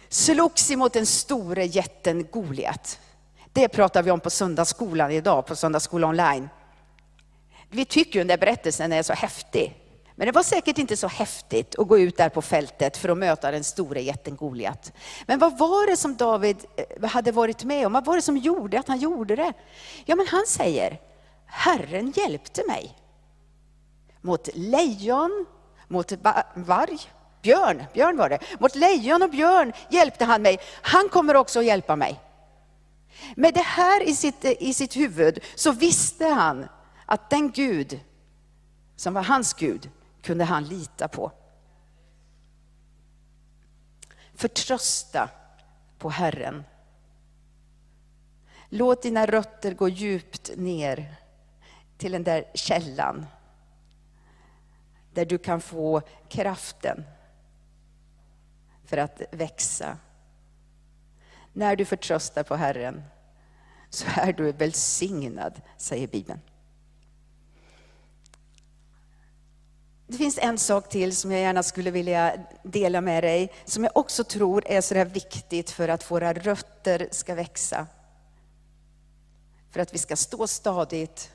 slogs 0.09 0.71
emot 0.71 0.93
den 0.93 1.05
store 1.05 1.65
jätten 1.65 2.27
Goliat? 2.31 2.99
Det 3.53 3.67
pratar 3.67 4.03
vi 4.03 4.11
om 4.11 4.19
på 4.19 4.29
söndagsskolan 4.29 5.11
idag, 5.11 5.45
på 5.45 5.55
söndagsskolan 5.55 6.09
online 6.09 6.49
vi 7.73 7.85
tycker 7.85 8.13
ju 8.13 8.19
den 8.19 8.27
där 8.27 8.37
berättelsen 8.37 8.93
är 8.93 9.03
så 9.03 9.13
häftig. 9.13 9.79
Men 10.15 10.25
det 10.25 10.31
var 10.31 10.43
säkert 10.43 10.77
inte 10.77 10.97
så 10.97 11.07
häftigt 11.07 11.79
att 11.79 11.87
gå 11.87 11.99
ut 11.99 12.17
där 12.17 12.29
på 12.29 12.41
fältet 12.41 12.97
för 12.97 13.09
att 13.09 13.17
möta 13.17 13.51
den 13.51 13.63
stora 13.63 13.99
jätten 13.99 14.35
Goliat. 14.35 14.91
Men 15.25 15.39
vad 15.39 15.57
var 15.57 15.87
det 15.87 15.97
som 15.97 16.15
David 16.15 16.57
eh, 16.75 17.09
hade 17.09 17.31
varit 17.31 17.63
med 17.63 17.85
om? 17.85 17.93
Vad 17.93 18.05
var 18.05 18.15
det 18.15 18.21
som 18.21 18.37
gjorde 18.37 18.79
att 18.79 18.87
han 18.87 18.99
gjorde 18.99 19.35
det? 19.35 19.53
Ja, 20.05 20.15
men 20.15 20.27
han 20.27 20.45
säger, 20.47 20.99
Herren 21.55 22.11
hjälpte 22.11 22.63
mig. 22.67 22.97
Mot 24.21 24.49
lejon, 24.53 25.45
mot 25.87 26.11
varg, 26.55 26.99
björn, 27.41 27.83
björn 27.93 28.17
var 28.17 28.29
det. 28.29 28.39
Mot 28.59 28.75
lejon 28.75 29.21
och 29.21 29.29
björn 29.29 29.73
hjälpte 29.89 30.25
han 30.25 30.41
mig. 30.41 30.59
Han 30.81 31.09
kommer 31.09 31.35
också 31.35 31.59
att 31.59 31.65
hjälpa 31.65 31.95
mig. 31.95 32.19
Med 33.35 33.53
det 33.53 33.61
här 33.61 34.03
i 34.03 34.15
sitt, 34.15 34.45
i 34.45 34.73
sitt 34.73 34.95
huvud 34.95 35.39
så 35.55 35.71
visste 35.71 36.25
han 36.25 36.67
att 37.05 37.29
den 37.29 37.51
Gud 37.51 37.99
som 38.95 39.13
var 39.13 39.23
hans 39.23 39.53
Gud 39.53 39.89
kunde 40.21 40.43
han 40.43 40.63
lita 40.63 41.07
på. 41.07 41.31
Förtrösta 44.35 45.29
på 45.97 46.09
Herren. 46.09 46.63
Låt 48.69 49.01
dina 49.01 49.25
rötter 49.25 49.73
gå 49.73 49.89
djupt 49.89 50.51
ner 50.55 51.22
till 52.03 52.11
den 52.11 52.23
där 52.23 52.45
källan 52.53 53.25
där 55.13 55.25
du 55.25 55.37
kan 55.37 55.61
få 55.61 56.01
kraften 56.29 57.03
för 58.85 58.97
att 58.97 59.21
växa. 59.31 59.97
När 61.53 61.75
du 61.75 61.85
förtröstar 61.85 62.43
på 62.43 62.55
Herren 62.55 63.03
så 63.89 64.05
är 64.15 64.33
du 64.33 64.51
välsignad, 64.51 65.61
säger 65.77 66.07
Bibeln. 66.07 66.39
Det 70.07 70.17
finns 70.17 70.37
en 70.37 70.57
sak 70.57 70.89
till 70.89 71.15
som 71.15 71.31
jag 71.31 71.41
gärna 71.41 71.63
skulle 71.63 71.91
vilja 71.91 72.45
dela 72.63 73.01
med 73.01 73.23
dig, 73.23 73.53
som 73.65 73.83
jag 73.83 73.97
också 73.97 74.23
tror 74.23 74.67
är 74.67 74.81
så 74.81 75.03
viktigt 75.03 75.71
för 75.71 75.89
att 75.89 76.11
våra 76.11 76.33
rötter 76.33 77.07
ska 77.11 77.35
växa. 77.35 77.87
För 79.71 79.79
att 79.79 79.93
vi 79.93 79.97
ska 79.97 80.15
stå 80.15 80.47
stadigt 80.47 81.33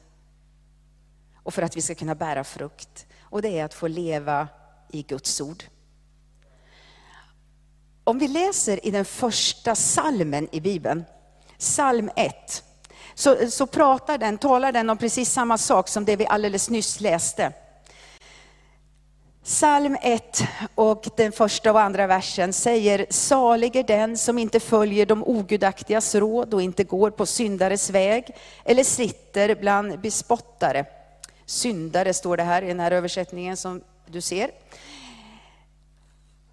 och 1.49 1.55
för 1.55 1.63
att 1.63 1.77
vi 1.77 1.83
ska 1.83 1.95
kunna 1.95 2.15
bära 2.15 2.45
frukt. 2.45 3.07
Och 3.23 3.43
det 3.43 3.59
är 3.59 3.65
att 3.65 3.75
få 3.75 3.89
leva 3.89 4.49
i 4.91 5.03
Guds 5.03 5.41
ord. 5.41 5.65
Om 8.05 8.19
vi 8.19 8.29
läser 8.29 8.87
i 8.87 8.91
den 8.91 9.05
första 9.05 9.75
salmen 9.75 10.49
i 10.53 10.61
Bibeln, 10.61 11.05
psalm 11.59 12.11
1, 12.17 12.65
så, 13.15 13.51
så 13.51 13.67
pratar 13.67 14.19
den, 14.19 14.39
talar 14.39 14.73
den 14.73 14.91
om 14.91 14.99
precis 14.99 15.33
samma 15.33 15.59
sak 15.59 15.89
som 15.89 16.05
det 16.05 16.17
vi 16.17 16.27
alldeles 16.27 16.71
nyss 16.71 17.01
läste. 17.01 17.53
Psalm 19.45 19.97
1 20.03 20.43
och 20.75 21.09
den 21.17 21.33
första 21.33 21.73
och 21.73 21.81
andra 21.81 22.07
versen 22.07 22.53
säger, 22.53 23.07
salig 23.11 23.77
är 23.77 23.85
den 23.85 24.19
som 24.19 24.39
inte 24.39 24.61
följer 24.61 25.07
de 25.07 25.25
ogudaktigas 25.25 26.15
råd 26.15 26.55
och 26.55 26.63
inte 26.63 26.85
går 26.85 27.11
på 27.11 27.27
syndares 27.27 27.91
väg 27.91 28.37
eller 28.65 28.85
sitter 28.85 29.55
bland 29.55 30.01
bespottare. 30.01 30.87
Syndare 31.49 32.15
står 32.15 32.37
det 32.37 32.43
här 32.43 32.63
i 32.63 32.69
den 32.69 32.81
här 32.81 32.91
översättningen 32.91 33.57
som 33.57 33.83
du 34.07 34.21
ser. 34.21 34.51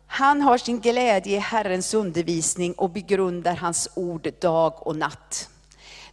Han 0.07 0.41
har 0.41 0.57
sin 0.57 0.79
glädje 0.79 1.35
i 1.37 1.39
Herrens 1.39 1.93
undervisning 1.93 2.73
och 2.73 2.89
begrundar 2.89 3.55
hans 3.55 3.89
ord 3.95 4.27
dag 4.39 4.87
och 4.87 4.95
natt. 4.95 5.49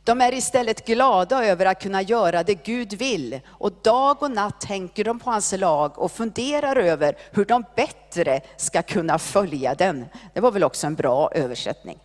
De 0.04 0.20
är 0.20 0.34
istället 0.34 0.86
glada 0.86 1.44
över 1.44 1.66
att 1.66 1.82
kunna 1.82 2.02
göra 2.02 2.42
det 2.42 2.54
Gud 2.54 2.92
vill. 2.92 3.40
Och 3.46 3.72
dag 3.72 4.22
och 4.22 4.30
natt 4.30 4.60
tänker 4.60 5.04
de 5.04 5.18
på 5.18 5.30
hans 5.30 5.52
lag 5.52 5.98
och 5.98 6.12
funderar 6.12 6.76
över 6.76 7.16
hur 7.30 7.44
de 7.44 7.64
bättre 7.76 8.40
ska 8.56 8.82
kunna 8.82 9.18
följa 9.18 9.74
den. 9.74 10.04
Det 10.34 10.40
var 10.40 10.50
väl 10.50 10.64
också 10.64 10.86
en 10.86 10.94
bra 10.94 11.30
översättning. 11.32 11.98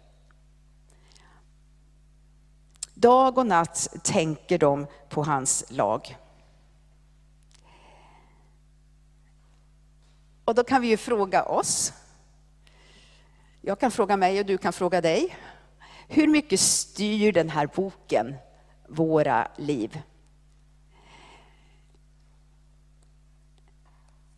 Dag 2.93 3.37
och 3.37 3.47
natt 3.47 3.87
tänker 4.03 4.57
de 4.57 4.87
på 5.09 5.23
hans 5.23 5.65
lag. 5.69 6.17
Och 10.47 10.55
då 10.55 10.63
kan 10.63 10.81
vi 10.81 10.87
ju 10.87 10.97
fråga 10.97 11.43
oss. 11.43 11.93
Jag 13.61 13.79
kan 13.79 13.91
fråga 13.91 14.17
mig 14.17 14.39
och 14.39 14.45
du 14.45 14.57
kan 14.57 14.73
fråga 14.73 15.01
dig. 15.01 15.37
Hur 16.07 16.27
mycket 16.27 16.59
styr 16.59 17.31
den 17.31 17.49
här 17.49 17.67
boken 17.75 18.35
våra 18.87 19.47
liv? 19.55 20.01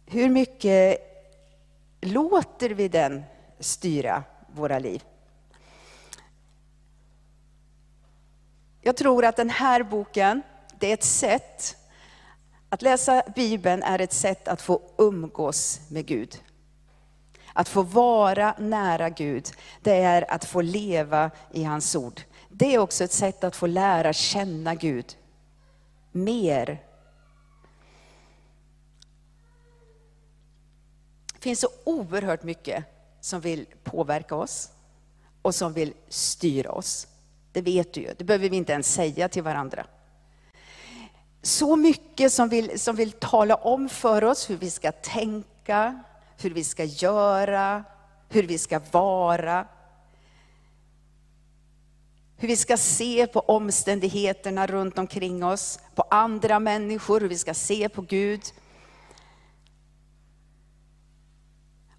Hur 0.06 0.30
mycket 0.30 1.00
låter 2.02 2.70
vi 2.70 2.88
den 2.88 3.24
styra 3.60 4.24
våra 4.48 4.80
liv? 4.80 5.04
Jag 8.82 8.98
tror 8.98 9.26
att 9.26 9.36
den 9.36 9.50
här 9.50 9.84
boken, 9.84 10.42
det 10.80 10.90
är 10.90 10.94
ett 10.94 11.04
sätt, 11.04 11.78
att 12.70 12.82
läsa 12.82 13.24
Bibeln 13.36 13.84
är 13.84 14.02
ett 14.02 14.14
sätt 14.14 14.48
att 14.48 14.62
få 14.62 14.82
umgås 14.98 15.82
med 15.90 16.06
Gud. 16.06 16.44
Att 17.54 17.70
få 17.70 17.82
vara 17.82 18.56
nära 18.60 19.10
Gud, 19.10 19.48
det 19.82 19.96
är 19.96 20.32
att 20.32 20.46
få 20.46 20.62
leva 20.62 21.32
i 21.52 21.64
hans 21.64 21.96
ord. 21.96 22.22
Det 22.50 22.74
är 22.74 22.80
också 22.80 23.04
ett 23.04 23.12
sätt 23.12 23.44
att 23.44 23.56
få 23.56 23.68
lära 23.68 24.14
känna 24.14 24.76
Gud 24.76 25.18
mer. 26.12 26.84
Det 31.34 31.40
finns 31.44 31.60
så 31.60 31.70
oerhört 31.84 32.44
mycket 32.44 32.86
som 33.22 33.42
vill 33.42 33.66
påverka 33.84 34.36
oss 34.36 34.72
och 35.42 35.56
som 35.56 35.74
vill 35.74 35.94
styra 36.08 36.72
oss. 36.72 37.08
Det 37.52 37.62
vet 37.62 37.94
du 37.94 38.02
ju, 38.02 38.14
det 38.18 38.24
behöver 38.24 38.50
vi 38.50 38.58
inte 38.58 38.74
ens 38.74 38.94
säga 38.94 39.30
till 39.30 39.44
varandra 39.44 39.86
så 41.42 41.76
mycket 41.76 42.34
som 42.34 42.50
vill, 42.50 42.80
som 42.80 42.96
vill 42.96 43.12
tala 43.12 43.56
om 43.56 43.90
för 43.90 44.24
oss 44.24 44.50
hur 44.50 44.58
vi 44.58 44.70
ska 44.70 44.92
tänka, 44.92 46.04
hur 46.38 46.50
vi 46.50 46.64
ska 46.64 46.84
göra, 46.84 47.84
hur 48.30 48.44
vi 48.44 48.58
ska 48.58 48.82
vara. 48.92 49.68
Hur 52.38 52.48
vi 52.48 52.56
ska 52.56 52.78
se 52.78 53.28
på 53.28 53.40
omständigheterna 53.40 54.68
runt 54.68 54.98
omkring 54.98 55.44
oss, 55.44 55.80
på 55.96 56.02
andra 56.10 56.60
människor, 56.60 57.22
hur 57.22 57.28
vi 57.28 57.38
ska 57.38 57.54
se 57.54 57.90
på 57.90 58.02
Gud. 58.02 58.42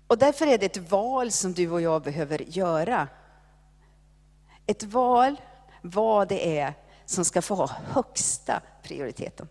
Och 0.07 0.18
därför 0.18 0.46
är 0.46 0.59
det 0.59 0.66
ett 0.66 0.90
val 0.90 1.31
som 1.33 1.53
du 1.53 1.70
och 1.70 1.81
jag 1.81 2.03
behöver 2.03 2.38
göra. 2.38 3.09
Ett 4.66 4.83
val 4.83 5.37
vad 5.83 6.29
det 6.29 6.59
är 6.59 6.74
som 7.11 7.25
ska 7.25 7.42
få 7.42 7.55
ha 7.55 7.66
högsta 7.66 8.62
prioriteten. 8.83 9.49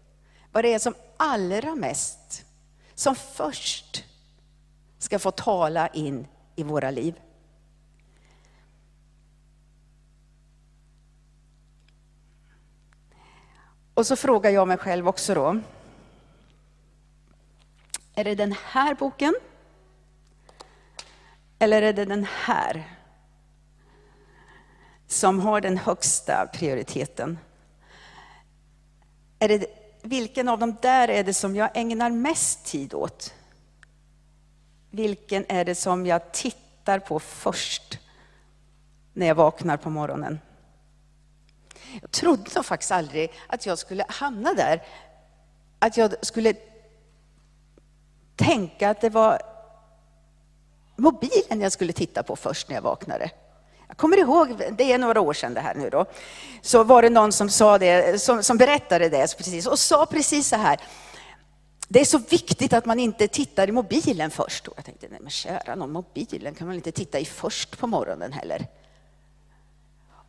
Vad 0.52 0.63
det 0.63 0.74
är 0.74 0.80
som 0.80 0.93
allra 1.17 1.76
mest, 1.76 2.45
som 2.95 3.15
först 3.15 4.06
ska 4.98 5.19
få 5.19 5.32
tala 5.32 5.88
in 5.88 6.28
i 6.56 6.63
våra 6.63 6.91
liv. 6.91 7.19
Och 13.93 14.08
så 14.08 14.15
frågar 14.15 14.52
jag 14.52 14.67
mig 14.67 14.78
själv 14.78 15.08
också 15.08 15.34
då. 15.34 15.60
Är 18.15 18.24
det 18.24 18.36
den 18.36 18.56
här 18.63 18.95
boken? 18.95 19.36
Eller 21.60 21.82
är 21.82 21.93
det 21.93 22.06
den 22.06 22.28
här? 22.30 22.98
Som 25.08 25.39
har 25.39 25.62
den 25.62 25.78
högsta 25.78 26.48
prioriteten? 26.54 27.38
Är 29.39 29.49
det, 29.49 29.65
vilken 30.02 30.47
av 30.47 30.60
dem 30.60 30.78
där 30.82 31.08
är 31.08 31.23
det 31.23 31.34
som 31.34 31.56
jag 31.56 31.69
ägnar 31.73 32.10
mest 32.10 32.65
tid 32.65 32.93
åt? 32.93 33.34
Vilken 34.91 35.45
är 35.49 35.65
det 35.65 35.75
som 35.75 36.06
jag 36.06 36.32
tittar 36.32 36.99
på 36.99 37.19
först 37.19 37.99
när 39.13 39.28
jag 39.28 39.36
vaknar 39.36 39.78
på 39.78 39.89
morgonen? 39.89 40.39
Jag 42.02 42.12
trodde 42.12 42.52
nog 42.56 42.65
faktiskt 42.65 42.91
aldrig 42.91 43.32
att 43.47 43.65
jag 43.65 43.78
skulle 43.78 44.06
hamna 44.10 44.54
där. 44.54 44.84
Att 45.80 45.97
jag 45.97 46.25
skulle 46.25 46.54
tänka 48.36 48.89
att 48.89 49.02
det 49.02 49.10
var 49.10 49.41
mobilen 50.95 51.62
jag 51.62 51.71
skulle 51.71 51.93
titta 51.93 52.23
på 52.23 52.36
först 52.36 52.69
när 52.69 52.75
jag 52.75 52.82
vaknade. 52.82 53.32
Kommer 54.00 54.18
ihåg, 54.18 54.62
det 54.72 54.92
är 54.94 54.98
några 54.98 55.22
år 55.22 55.34
sedan 55.34 55.54
det 55.54 55.62
här 55.62 55.76
nu 55.76 55.90
då, 55.90 56.06
så 56.62 56.84
var 56.84 57.02
det 57.02 57.10
någon 57.10 57.32
som 57.32 57.50
sa 57.50 57.78
det, 57.78 58.22
som, 58.22 58.44
som 58.44 58.58
berättade 58.58 59.10
det 59.10 59.38
precis 59.38 59.68
och 59.68 59.80
sa 59.80 60.06
precis 60.06 60.48
så 60.48 60.56
här. 60.56 60.80
Det 61.88 62.02
är 62.02 62.06
så 62.06 62.18
viktigt 62.18 62.74
att 62.74 62.86
man 62.86 63.00
inte 63.00 63.28
tittar 63.28 63.70
i 63.70 63.72
mobilen 63.72 64.32
först. 64.32 64.68
Och 64.68 64.74
jag 64.78 64.86
tänkte, 64.86 65.08
nej 65.10 65.20
men 65.22 65.30
kära 65.30 65.76
någon, 65.76 65.92
mobilen 65.92 66.56
kan 66.56 66.68
man 66.68 66.76
inte 66.76 66.92
titta 66.92 67.20
i 67.20 67.26
först 67.26 67.80
på 67.80 67.88
morgonen 67.88 68.34
heller. 68.34 68.68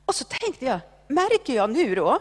Och 0.04 0.14
så 0.14 0.24
tänkte 0.24 0.64
jag, 0.64 0.80
märker 1.08 1.54
jag 1.54 1.70
nu 1.70 1.94
då, 1.94 2.18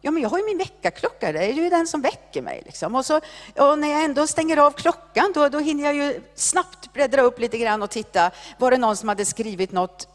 ja 0.00 0.10
men 0.10 0.22
jag 0.22 0.30
har 0.30 0.38
ju 0.38 0.44
min 0.44 0.58
väckarklocka, 0.58 1.32
det 1.32 1.44
är 1.44 1.52
ju 1.52 1.70
den 1.70 1.86
som 1.86 2.02
väcker 2.02 2.42
mig. 2.42 2.62
Liksom. 2.66 2.94
Och, 2.94 3.06
så, 3.06 3.20
och 3.56 3.78
när 3.78 3.88
jag 3.88 4.04
ändå 4.04 4.26
stänger 4.26 4.56
av 4.56 4.70
klockan, 4.70 5.32
då, 5.34 5.48
då 5.48 5.58
hinner 5.58 5.84
jag 5.84 5.94
ju 5.94 6.20
snabbt 6.34 6.92
bläddra 6.92 7.22
upp 7.22 7.38
lite 7.38 7.58
grann 7.58 7.82
och 7.82 7.90
titta, 7.90 8.30
var 8.58 8.70
det 8.70 8.78
någon 8.78 8.96
som 8.96 9.08
hade 9.08 9.24
skrivit 9.24 9.72
något 9.72 10.08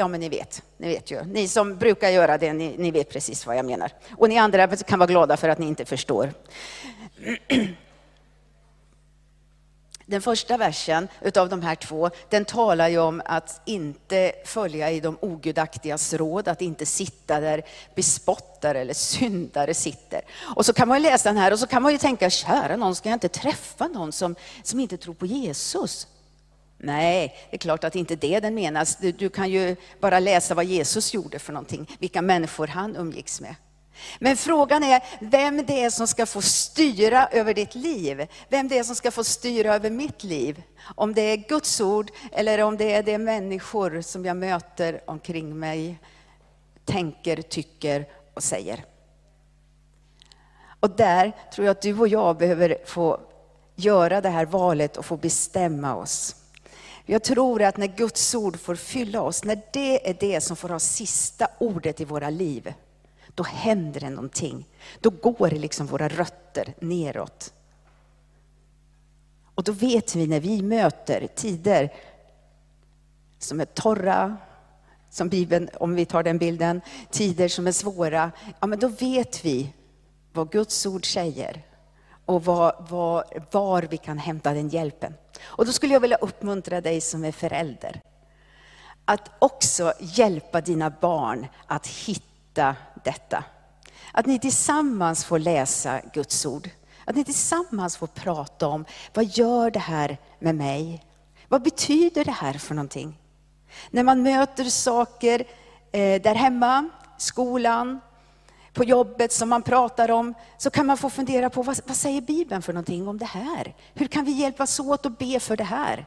Ja, 0.00 0.08
men 0.08 0.20
ni 0.20 0.28
vet, 0.28 0.62
ni 0.76 0.88
vet 0.88 1.10
ju. 1.10 1.24
Ni 1.24 1.48
som 1.48 1.76
brukar 1.76 2.08
göra 2.08 2.38
det, 2.38 2.52
ni, 2.52 2.74
ni, 2.78 2.90
vet 2.90 3.10
precis 3.10 3.46
vad 3.46 3.56
jag 3.56 3.64
menar. 3.64 3.92
Och 4.16 4.28
ni 4.28 4.38
andra 4.38 4.76
kan 4.76 4.98
vara 4.98 5.06
glada 5.06 5.36
för 5.36 5.48
att 5.48 5.58
ni 5.58 5.66
inte 5.66 5.84
förstår. 5.84 6.32
Den 10.06 10.22
första 10.22 10.56
versen 10.56 11.08
utav 11.20 11.48
de 11.48 11.62
här 11.62 11.74
två, 11.74 12.10
den 12.28 12.44
talar 12.44 12.88
ju 12.88 12.98
om 12.98 13.22
att 13.24 13.60
inte 13.64 14.32
följa 14.44 14.90
i 14.90 15.00
de 15.00 15.18
ogudaktigas 15.20 16.14
råd, 16.14 16.48
att 16.48 16.62
inte 16.62 16.86
sitta 16.86 17.40
där 17.40 17.62
bespottare 17.94 18.80
eller 18.80 18.94
syndare 18.94 19.74
sitter. 19.74 20.20
Och 20.56 20.66
så 20.66 20.72
kan 20.72 20.88
man 20.88 20.98
ju 20.98 21.02
läsa 21.10 21.28
den 21.28 21.36
här 21.36 21.52
och 21.52 21.58
så 21.58 21.66
kan 21.66 21.82
man 21.82 21.92
ju 21.92 21.98
tänka, 21.98 22.30
kära 22.30 22.76
någon, 22.76 22.94
ska 22.94 23.08
jag 23.08 23.16
inte 23.16 23.28
träffa 23.28 23.88
någon 23.88 24.12
som, 24.12 24.34
som 24.62 24.80
inte 24.80 24.96
tror 24.96 25.14
på 25.14 25.26
Jesus? 25.26 26.06
Nej, 26.82 27.36
det 27.50 27.56
är 27.56 27.58
klart 27.58 27.84
att 27.84 27.96
inte 27.96 28.16
det 28.16 28.40
den 28.40 28.54
menas. 28.54 28.96
Du, 28.96 29.12
du 29.12 29.28
kan 29.28 29.50
ju 29.50 29.76
bara 30.00 30.18
läsa 30.18 30.54
vad 30.54 30.64
Jesus 30.64 31.14
gjorde 31.14 31.38
för 31.38 31.52
någonting, 31.52 31.96
vilka 31.98 32.22
människor 32.22 32.66
han 32.66 32.96
umgicks 32.96 33.40
med. 33.40 33.54
Men 34.18 34.36
frågan 34.36 34.84
är 34.84 35.02
vem 35.20 35.66
det 35.66 35.82
är 35.82 35.90
som 35.90 36.06
ska 36.06 36.26
få 36.26 36.42
styra 36.42 37.28
över 37.28 37.54
ditt 37.54 37.74
liv. 37.74 38.26
Vem 38.48 38.68
det 38.68 38.78
är 38.78 38.82
som 38.82 38.96
ska 38.96 39.10
få 39.10 39.24
styra 39.24 39.74
över 39.74 39.90
mitt 39.90 40.24
liv. 40.24 40.62
Om 40.94 41.14
det 41.14 41.22
är 41.22 41.36
Guds 41.36 41.80
ord 41.80 42.10
eller 42.32 42.62
om 42.62 42.76
det 42.76 42.92
är 42.92 43.02
de 43.02 43.18
människor 43.18 44.00
som 44.00 44.24
jag 44.24 44.36
möter 44.36 45.00
omkring 45.06 45.58
mig, 45.58 45.98
tänker, 46.84 47.42
tycker 47.42 48.08
och 48.34 48.42
säger. 48.42 48.84
Och 50.80 50.90
där 50.90 51.32
tror 51.54 51.66
jag 51.66 51.72
att 51.72 51.82
du 51.82 51.98
och 51.98 52.08
jag 52.08 52.36
behöver 52.36 52.78
få 52.86 53.20
göra 53.74 54.20
det 54.20 54.28
här 54.28 54.46
valet 54.46 54.96
och 54.96 55.06
få 55.06 55.16
bestämma 55.16 55.94
oss. 55.94 56.36
Jag 57.06 57.22
tror 57.22 57.62
att 57.62 57.76
när 57.76 57.86
Guds 57.86 58.34
ord 58.34 58.60
får 58.60 58.74
fylla 58.74 59.22
oss, 59.22 59.44
när 59.44 59.60
det 59.72 60.10
är 60.10 60.16
det 60.20 60.40
som 60.40 60.56
får 60.56 60.68
ha 60.68 60.78
sista 60.78 61.48
ordet 61.58 62.00
i 62.00 62.04
våra 62.04 62.30
liv, 62.30 62.74
då 63.34 63.42
händer 63.42 64.00
det 64.00 64.10
någonting. 64.10 64.68
Då 65.00 65.10
går 65.10 65.50
liksom 65.50 65.86
våra 65.86 66.08
rötter 66.08 66.74
neråt. 66.80 67.52
Och 69.54 69.64
då 69.64 69.72
vet 69.72 70.14
vi 70.14 70.26
när 70.26 70.40
vi 70.40 70.62
möter 70.62 71.28
tider 71.34 71.92
som 73.38 73.60
är 73.60 73.64
torra, 73.64 74.36
som 75.10 75.28
Bibeln, 75.28 75.68
om 75.74 75.94
vi 75.94 76.04
tar 76.04 76.22
den 76.22 76.38
bilden, 76.38 76.80
tider 77.10 77.48
som 77.48 77.66
är 77.66 77.72
svåra, 77.72 78.32
ja 78.60 78.66
men 78.66 78.78
då 78.78 78.88
vet 78.88 79.44
vi 79.44 79.72
vad 80.32 80.50
Guds 80.50 80.86
ord 80.86 81.12
säger 81.12 81.62
och 82.30 82.44
var, 82.44 82.86
var, 82.88 83.24
var 83.50 83.82
vi 83.82 83.96
kan 83.96 84.18
hämta 84.18 84.52
den 84.52 84.68
hjälpen. 84.68 85.14
Och 85.42 85.66
då 85.66 85.72
skulle 85.72 85.92
jag 85.92 86.00
vilja 86.00 86.16
uppmuntra 86.16 86.80
dig 86.80 87.00
som 87.00 87.24
är 87.24 87.32
förälder, 87.32 88.00
att 89.04 89.30
också 89.38 89.92
hjälpa 90.00 90.60
dina 90.60 90.90
barn 90.90 91.46
att 91.66 91.86
hitta 91.86 92.76
detta. 93.04 93.44
Att 94.12 94.26
ni 94.26 94.38
tillsammans 94.38 95.24
får 95.24 95.38
läsa 95.38 96.00
Guds 96.12 96.46
ord. 96.46 96.70
Att 97.04 97.16
ni 97.16 97.24
tillsammans 97.24 97.96
får 97.96 98.06
prata 98.06 98.68
om, 98.68 98.84
vad 99.14 99.24
gör 99.24 99.70
det 99.70 99.78
här 99.78 100.18
med 100.38 100.54
mig? 100.54 101.04
Vad 101.48 101.62
betyder 101.62 102.24
det 102.24 102.32
här 102.32 102.52
för 102.52 102.74
någonting? 102.74 103.18
När 103.90 104.02
man 104.02 104.22
möter 104.22 104.64
saker 104.64 105.44
eh, 105.92 106.22
där 106.22 106.34
hemma, 106.34 106.88
skolan, 107.18 108.00
på 108.72 108.84
jobbet 108.84 109.32
som 109.32 109.48
man 109.48 109.62
pratar 109.62 110.10
om, 110.10 110.34
så 110.58 110.70
kan 110.70 110.86
man 110.86 110.96
få 110.96 111.10
fundera 111.10 111.50
på 111.50 111.62
vad, 111.62 111.80
vad 111.86 111.96
säger 111.96 112.20
Bibeln 112.20 112.62
för 112.62 112.72
någonting 112.72 113.08
om 113.08 113.18
det 113.18 113.24
här? 113.24 113.74
Hur 113.94 114.06
kan 114.06 114.24
vi 114.24 114.32
hjälpas 114.32 114.80
åt 114.80 115.06
att 115.06 115.18
be 115.18 115.40
för 115.40 115.56
det 115.56 115.64
här? 115.64 116.06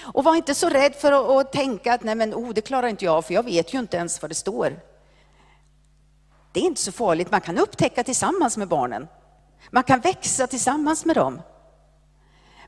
Och 0.00 0.24
var 0.24 0.34
inte 0.34 0.54
så 0.54 0.68
rädd 0.68 0.94
för 0.94 1.12
att, 1.12 1.46
att 1.46 1.52
tänka 1.52 1.94
att 1.94 2.02
nej 2.02 2.14
men 2.14 2.34
oh, 2.34 2.52
det 2.52 2.60
klarar 2.60 2.88
inte 2.88 3.04
jag, 3.04 3.24
för 3.24 3.34
jag 3.34 3.42
vet 3.42 3.74
ju 3.74 3.78
inte 3.78 3.96
ens 3.96 4.22
vad 4.22 4.30
det 4.30 4.34
står. 4.34 4.80
Det 6.52 6.60
är 6.60 6.64
inte 6.64 6.80
så 6.80 6.92
farligt, 6.92 7.30
man 7.30 7.40
kan 7.40 7.58
upptäcka 7.58 8.04
tillsammans 8.04 8.56
med 8.56 8.68
barnen. 8.68 9.08
Man 9.70 9.82
kan 9.82 10.00
växa 10.00 10.46
tillsammans 10.46 11.04
med 11.04 11.16
dem. 11.16 11.42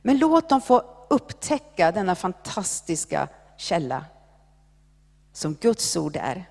Men 0.03 0.19
låt 0.19 0.49
dem 0.49 0.61
få 0.61 0.83
upptäcka 1.11 1.93
denna 1.93 2.15
fantastiska 2.15 3.29
källa 3.57 4.05
som 5.33 5.55
Guds 5.55 5.97
ord 5.97 6.17
är 6.17 6.50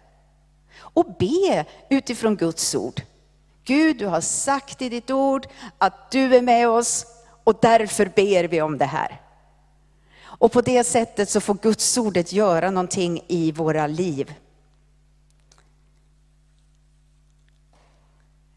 och 0.79 1.05
be 1.19 1.65
utifrån 1.89 2.35
Guds 2.35 2.75
ord. 2.75 3.01
Gud, 3.63 3.97
du 3.97 4.05
har 4.05 4.21
sagt 4.21 4.81
i 4.81 4.89
ditt 4.89 5.11
ord 5.11 5.47
att 5.77 6.11
du 6.11 6.35
är 6.35 6.41
med 6.41 6.69
oss 6.69 7.05
och 7.43 7.59
därför 7.61 8.05
ber 8.05 8.43
vi 8.43 8.61
om 8.61 8.77
det 8.77 8.85
här. 8.85 9.21
Och 10.21 10.51
på 10.51 10.61
det 10.61 10.83
sättet 10.83 11.29
så 11.29 11.41
får 11.41 11.53
Guds 11.53 11.97
ordet 11.97 12.33
göra 12.33 12.71
någonting 12.71 13.23
i 13.27 13.51
våra 13.51 13.87
liv. 13.87 14.33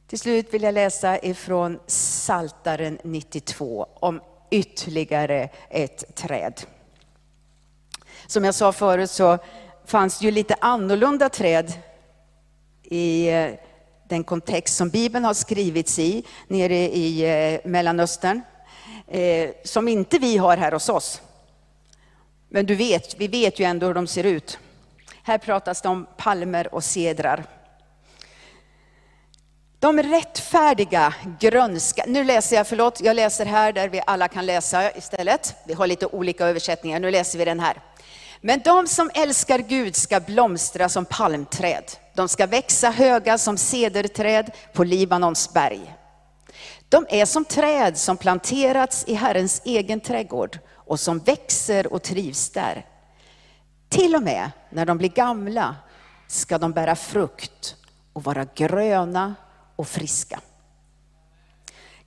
Till 0.06 0.18
slut 0.18 0.54
vill 0.54 0.62
jag 0.62 0.74
läsa 0.74 1.18
ifrån 1.18 1.78
Saltaren 1.86 2.98
92 3.04 3.86
om 3.94 4.20
ytterligare 4.50 5.48
ett 5.70 6.14
träd. 6.14 6.62
Som 8.26 8.44
jag 8.44 8.54
sa 8.54 8.72
förut 8.72 9.10
så 9.10 9.38
fanns 9.84 10.18
det 10.18 10.24
ju 10.24 10.30
lite 10.30 10.54
annorlunda 10.60 11.28
träd 11.28 11.72
i 12.92 13.28
eh, 13.28 13.54
den 14.08 14.24
kontext 14.24 14.76
som 14.76 14.90
Bibeln 14.90 15.24
har 15.24 15.34
skrivits 15.34 15.98
i, 15.98 16.24
nere 16.48 16.76
i 16.76 17.22
eh, 17.54 17.60
Mellanöstern, 17.64 18.42
eh, 19.08 19.50
som 19.64 19.88
inte 19.88 20.18
vi 20.18 20.36
har 20.36 20.56
här 20.56 20.72
hos 20.72 20.88
oss. 20.88 21.20
Men 22.48 22.66
du 22.66 22.74
vet, 22.74 23.14
vi 23.20 23.28
vet 23.28 23.58
ju 23.58 23.64
ändå 23.64 23.86
hur 23.86 23.94
de 23.94 24.06
ser 24.06 24.24
ut. 24.24 24.58
Här 25.22 25.38
pratas 25.38 25.82
det 25.82 25.88
om 25.88 26.06
palmer 26.16 26.74
och 26.74 26.84
cedrar. 26.84 27.44
De 29.78 30.02
rättfärdiga 30.02 31.14
grönska, 31.40 32.04
nu 32.06 32.24
läser 32.24 32.56
jag, 32.56 32.66
förlåt, 32.66 33.00
jag 33.00 33.16
läser 33.16 33.46
här 33.46 33.72
där 33.72 33.88
vi 33.88 34.02
alla 34.06 34.28
kan 34.28 34.46
läsa 34.46 34.96
istället. 34.96 35.54
Vi 35.66 35.74
har 35.74 35.86
lite 35.86 36.06
olika 36.06 36.46
översättningar, 36.46 37.00
nu 37.00 37.10
läser 37.10 37.38
vi 37.38 37.44
den 37.44 37.60
här. 37.60 37.80
Men 38.44 38.60
de 38.64 38.86
som 38.86 39.10
älskar 39.14 39.58
Gud 39.58 39.96
ska 39.96 40.20
blomstra 40.20 40.88
som 40.88 41.04
palmträd. 41.04 41.84
De 42.14 42.28
ska 42.28 42.46
växa 42.46 42.90
höga 42.90 43.38
som 43.38 43.56
cederträd 43.56 44.50
på 44.72 44.84
Libanons 44.84 45.52
berg. 45.52 45.94
De 46.88 47.06
är 47.08 47.24
som 47.24 47.44
träd 47.44 47.98
som 47.98 48.16
planterats 48.16 49.04
i 49.06 49.14
Herrens 49.14 49.62
egen 49.64 50.00
trädgård 50.00 50.58
och 50.74 51.00
som 51.00 51.18
växer 51.18 51.92
och 51.92 52.02
trivs 52.02 52.50
där. 52.50 52.86
Till 53.88 54.14
och 54.14 54.22
med 54.22 54.50
när 54.70 54.86
de 54.86 54.98
blir 54.98 55.08
gamla 55.08 55.76
ska 56.28 56.58
de 56.58 56.72
bära 56.72 56.96
frukt 56.96 57.76
och 58.12 58.24
vara 58.24 58.46
gröna 58.54 59.34
och 59.76 59.88
friska. 59.88 60.40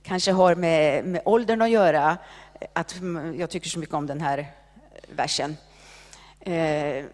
Kanske 0.02 0.32
har 0.32 0.54
med, 0.54 1.04
med 1.04 1.22
åldern 1.24 1.62
att 1.62 1.70
göra, 1.70 2.18
att 2.72 2.96
jag 3.36 3.50
tycker 3.50 3.68
så 3.68 3.78
mycket 3.78 3.94
om 3.94 4.06
den 4.06 4.20
här 4.20 4.52
versen. 5.16 5.56
Eh, 6.46 7.04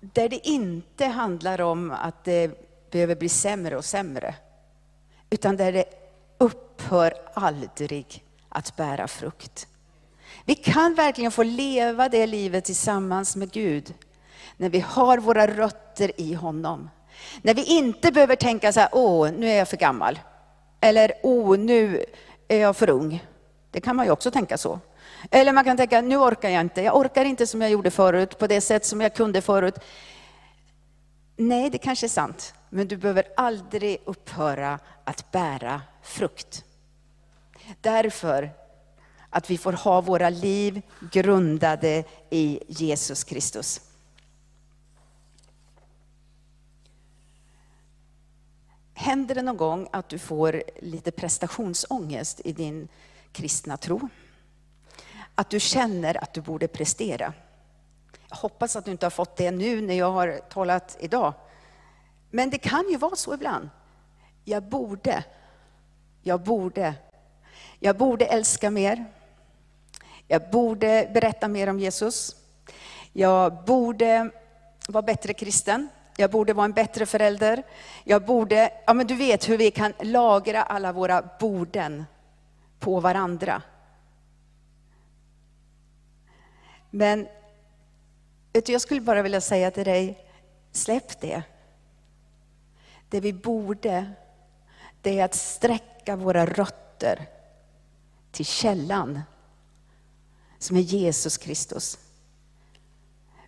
där 0.00 0.28
det 0.28 0.48
inte 0.48 1.06
handlar 1.06 1.60
om 1.60 1.90
att 1.90 2.24
det 2.24 2.50
behöver 2.90 3.16
bli 3.16 3.28
sämre 3.28 3.76
och 3.76 3.84
sämre, 3.84 4.34
utan 5.30 5.56
där 5.56 5.72
det 5.72 5.84
upphör 6.38 7.14
aldrig 7.34 8.24
att 8.48 8.76
bära 8.76 9.08
frukt. 9.08 9.68
Vi 10.44 10.54
kan 10.54 10.94
verkligen 10.94 11.30
få 11.30 11.42
leva 11.42 12.08
det 12.08 12.26
livet 12.26 12.64
tillsammans 12.64 13.36
med 13.36 13.50
Gud, 13.50 13.94
när 14.56 14.68
vi 14.68 14.80
har 14.80 15.18
våra 15.18 15.46
rötter 15.46 16.20
i 16.20 16.34
honom. 16.34 16.90
När 17.42 17.54
vi 17.54 17.64
inte 17.64 18.12
behöver 18.12 18.36
tänka 18.36 18.72
så 18.72 18.80
här, 18.80 18.88
åh, 18.92 19.30
nu 19.30 19.48
är 19.48 19.58
jag 19.58 19.68
för 19.68 19.76
gammal. 19.76 20.18
Eller, 20.80 21.12
åh, 21.22 21.58
nu 21.58 22.04
är 22.48 22.58
jag 22.58 22.76
för 22.76 22.90
ung. 22.90 23.24
Det 23.70 23.80
kan 23.80 23.96
man 23.96 24.06
ju 24.06 24.12
också 24.12 24.30
tänka 24.30 24.58
så. 24.58 24.80
Eller 25.30 25.52
man 25.52 25.64
kan 25.64 25.76
tänka, 25.76 26.00
nu 26.00 26.16
orkar 26.16 26.48
jag 26.48 26.60
inte. 26.60 26.82
Jag 26.82 26.96
orkar 26.96 27.24
inte 27.24 27.46
som 27.46 27.60
jag 27.60 27.70
gjorde 27.70 27.90
förut, 27.90 28.38
på 28.38 28.46
det 28.46 28.60
sätt 28.60 28.84
som 28.84 29.00
jag 29.00 29.14
kunde 29.14 29.40
förut. 29.40 29.74
Nej, 31.36 31.70
det 31.70 31.78
kanske 31.78 32.06
är 32.06 32.08
sant. 32.08 32.54
Men 32.68 32.88
du 32.88 32.96
behöver 32.96 33.24
aldrig 33.36 33.98
upphöra 34.04 34.78
att 35.04 35.32
bära 35.32 35.82
frukt. 36.02 36.64
Därför 37.80 38.50
att 39.30 39.50
vi 39.50 39.58
får 39.58 39.72
ha 39.72 40.00
våra 40.00 40.30
liv 40.30 40.82
grundade 41.12 42.04
i 42.30 42.60
Jesus 42.68 43.24
Kristus. 43.24 43.80
Händer 48.94 49.34
det 49.34 49.42
någon 49.42 49.56
gång 49.56 49.88
att 49.92 50.08
du 50.08 50.18
får 50.18 50.62
lite 50.82 51.10
prestationsångest 51.10 52.40
i 52.44 52.52
din 52.52 52.88
kristna 53.32 53.76
tro? 53.76 54.08
Att 55.34 55.50
du 55.50 55.60
känner 55.60 56.22
att 56.22 56.34
du 56.34 56.40
borde 56.40 56.68
prestera? 56.68 57.32
Jag 58.28 58.36
hoppas 58.36 58.76
att 58.76 58.84
du 58.84 58.90
inte 58.90 59.06
har 59.06 59.10
fått 59.10 59.36
det 59.36 59.50
nu 59.50 59.80
när 59.80 59.94
jag 59.94 60.12
har 60.12 60.40
talat 60.48 60.96
idag. 61.00 61.32
Men 62.30 62.50
det 62.50 62.58
kan 62.58 62.88
ju 62.90 62.96
vara 62.96 63.16
så 63.16 63.34
ibland. 63.34 63.68
Jag 64.44 64.62
borde, 64.62 65.24
jag 66.22 66.40
borde, 66.40 66.94
jag 67.78 67.96
borde 67.96 68.26
älska 68.26 68.70
mer. 68.70 69.04
Jag 70.28 70.50
borde 70.50 71.10
berätta 71.14 71.48
mer 71.48 71.68
om 71.68 71.80
Jesus. 71.80 72.36
Jag 73.12 73.64
borde 73.64 74.30
vara 74.88 75.02
bättre 75.02 75.34
kristen. 75.34 75.88
Jag 76.16 76.30
borde 76.30 76.52
vara 76.52 76.64
en 76.64 76.72
bättre 76.72 77.06
förälder. 77.06 77.62
Jag 78.04 78.24
borde, 78.24 78.72
ja 78.86 78.94
men 78.94 79.06
du 79.06 79.14
vet 79.14 79.48
hur 79.48 79.58
vi 79.58 79.70
kan 79.70 79.92
lagra 80.00 80.62
alla 80.62 80.92
våra 80.92 81.22
borden 81.40 82.04
på 82.78 83.00
varandra. 83.00 83.62
Men 86.94 87.28
vet 88.52 88.66
du, 88.66 88.72
jag 88.72 88.80
skulle 88.80 89.00
bara 89.00 89.22
vilja 89.22 89.40
säga 89.40 89.70
till 89.70 89.84
dig, 89.84 90.28
släpp 90.72 91.20
det. 91.20 91.42
Det 93.08 93.20
vi 93.20 93.32
borde, 93.32 94.12
det 95.02 95.18
är 95.18 95.24
att 95.24 95.34
sträcka 95.34 96.16
våra 96.16 96.46
rötter 96.46 97.26
till 98.32 98.44
källan 98.44 99.20
som 100.58 100.76
är 100.76 100.80
Jesus 100.80 101.36
Kristus. 101.36 101.98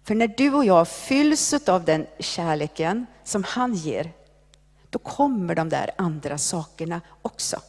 För 0.02 0.14
när 0.14 0.28
du 0.28 0.54
och 0.54 0.64
jag 0.64 0.88
fylls 0.88 1.68
av 1.68 1.84
den 1.84 2.06
kärleken 2.18 3.06
som 3.24 3.44
han 3.44 3.74
ger, 3.74 4.12
då 4.90 4.98
kommer 4.98 5.54
de 5.54 5.68
där 5.68 5.90
andra 5.98 6.38
sakerna 6.38 7.00
också. 7.22 7.60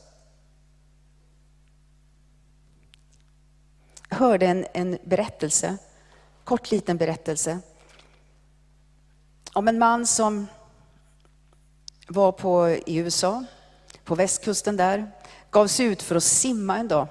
Hörde 4.09 4.45
en, 4.45 4.65
en 4.73 4.97
berättelse, 5.03 5.77
kort 6.43 6.71
liten 6.71 6.97
berättelse, 6.97 7.59
om 9.53 9.67
en 9.67 9.79
man 9.79 10.07
som 10.07 10.47
var 12.07 12.31
på, 12.31 12.69
i 12.69 12.95
USA, 12.95 13.45
på 14.03 14.15
västkusten 14.15 14.77
där, 14.77 15.11
gav 15.51 15.67
sig 15.67 15.85
ut 15.85 16.01
för 16.01 16.15
att 16.15 16.23
simma 16.23 16.77
en 16.77 16.87
dag. 16.87 17.07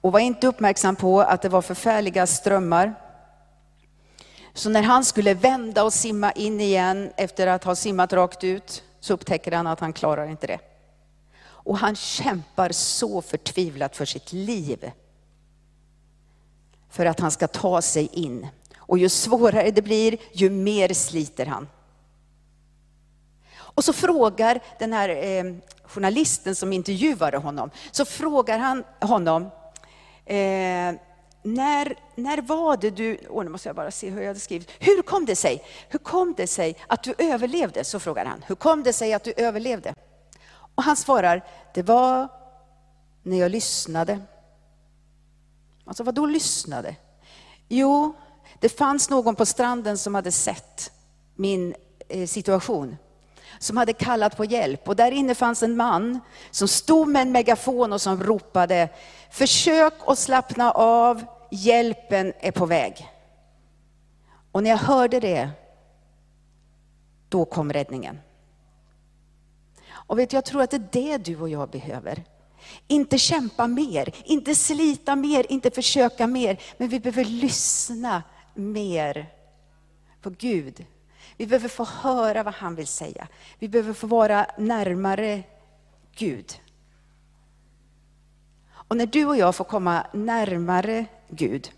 Och 0.00 0.12
var 0.12 0.20
inte 0.20 0.46
uppmärksam 0.46 0.96
på 0.96 1.20
att 1.20 1.42
det 1.42 1.48
var 1.48 1.62
förfärliga 1.62 2.26
strömmar 2.26 2.94
så 4.54 4.70
när 4.70 4.82
han 4.82 5.04
skulle 5.04 5.34
vända 5.34 5.84
och 5.84 5.92
simma 5.92 6.32
in 6.32 6.60
igen 6.60 7.12
efter 7.16 7.46
att 7.46 7.64
ha 7.64 7.74
simmat 7.74 8.12
rakt 8.12 8.44
ut, 8.44 8.82
så 9.00 9.14
upptäcker 9.14 9.52
han 9.52 9.66
att 9.66 9.80
han 9.80 9.92
klarar 9.92 10.26
inte 10.26 10.46
det. 10.46 10.58
Och 11.40 11.78
han 11.78 11.96
kämpar 11.96 12.72
så 12.72 13.22
förtvivlat 13.22 13.96
för 13.96 14.04
sitt 14.04 14.32
liv. 14.32 14.90
För 16.90 17.06
att 17.06 17.20
han 17.20 17.30
ska 17.30 17.46
ta 17.46 17.82
sig 17.82 18.06
in. 18.12 18.46
Och 18.78 18.98
ju 18.98 19.08
svårare 19.08 19.70
det 19.70 19.82
blir, 19.82 20.16
ju 20.32 20.50
mer 20.50 20.94
sliter 20.94 21.46
han. 21.46 21.68
Och 23.78 23.84
så 23.84 23.92
frågar 23.92 24.60
den 24.78 24.92
här 24.92 25.08
eh, 25.08 25.44
journalisten 25.84 26.54
som 26.54 26.72
intervjuade 26.72 27.36
honom, 27.36 27.70
så 27.90 28.04
frågar 28.04 28.58
han 28.58 28.84
honom, 29.00 29.42
eh, 30.24 30.94
när, 31.42 31.98
när 32.14 32.42
var 32.42 32.76
det 32.76 32.90
du, 32.90 33.18
åh 33.28 33.44
nu 33.44 33.50
måste 33.50 33.68
jag 33.68 33.76
bara 33.76 33.90
se 33.90 34.10
hur 34.10 34.20
jag 34.20 34.28
hade 34.28 34.40
skrivit. 34.40 34.70
Hur 34.78 35.02
kom 35.02 35.24
det 35.24 35.36
sig? 35.36 35.64
Hur 35.88 35.98
kom 35.98 36.34
det 36.36 36.46
sig 36.46 36.76
att 36.86 37.02
du 37.02 37.14
överlevde? 37.18 37.84
Så 37.84 38.00
frågar 38.00 38.24
han. 38.24 38.44
Hur 38.46 38.54
kom 38.54 38.82
det 38.82 38.92
sig 38.92 39.12
att 39.12 39.24
du 39.24 39.32
överlevde? 39.36 39.94
Och 40.74 40.82
han 40.82 40.96
svarar, 40.96 41.44
det 41.74 41.82
var 41.82 42.28
när 43.22 43.38
jag 43.38 43.50
lyssnade. 43.50 44.20
Alltså 45.88 46.02
vad 46.02 46.14
då 46.14 46.26
lyssnade? 46.26 46.96
Jo, 47.68 48.16
det 48.58 48.68
fanns 48.68 49.10
någon 49.10 49.34
på 49.34 49.46
stranden 49.46 49.98
som 49.98 50.14
hade 50.14 50.32
sett 50.32 50.92
min 51.34 51.74
eh, 52.08 52.26
situation 52.26 52.96
som 53.58 53.76
hade 53.76 53.92
kallat 53.92 54.36
på 54.36 54.44
hjälp. 54.44 54.88
Och 54.88 54.96
där 54.96 55.12
inne 55.12 55.34
fanns 55.34 55.62
en 55.62 55.76
man 55.76 56.20
som 56.50 56.68
stod 56.68 57.08
med 57.08 57.22
en 57.22 57.32
megafon 57.32 57.92
och 57.92 58.00
som 58.00 58.22
ropade, 58.22 58.88
försök 59.30 59.94
att 60.06 60.18
slappna 60.18 60.70
av, 60.72 61.24
hjälpen 61.50 62.32
är 62.40 62.50
på 62.50 62.66
väg. 62.66 63.08
Och 64.52 64.62
när 64.62 64.70
jag 64.70 64.76
hörde 64.76 65.20
det, 65.20 65.50
då 67.28 67.44
kom 67.44 67.72
räddningen. 67.72 68.20
Och 69.90 70.18
vet, 70.18 70.32
jag 70.32 70.44
tror 70.44 70.62
att 70.62 70.70
det 70.70 70.76
är 70.76 70.88
det 70.92 71.18
du 71.18 71.40
och 71.40 71.48
jag 71.48 71.70
behöver. 71.70 72.24
Inte 72.86 73.18
kämpa 73.18 73.66
mer, 73.66 74.14
inte 74.24 74.54
slita 74.54 75.16
mer, 75.16 75.52
inte 75.52 75.70
försöka 75.70 76.26
mer, 76.26 76.60
men 76.76 76.88
vi 76.88 77.00
behöver 77.00 77.24
lyssna 77.24 78.22
mer 78.54 79.32
på 80.22 80.30
Gud. 80.30 80.86
Vi 81.36 81.46
behöver 81.46 81.68
få 81.68 81.84
höra 81.84 82.42
vad 82.42 82.54
han 82.54 82.74
vill 82.74 82.86
säga. 82.86 83.28
Vi 83.58 83.68
behöver 83.68 83.92
få 83.92 84.06
vara 84.06 84.46
närmare 84.58 85.42
Gud. 86.16 86.60
Och 88.70 88.96
när 88.96 89.06
du 89.06 89.26
och 89.26 89.36
jag 89.36 89.56
får 89.56 89.64
komma 89.64 90.06
närmare 90.12 91.06
Gud, 91.28 91.72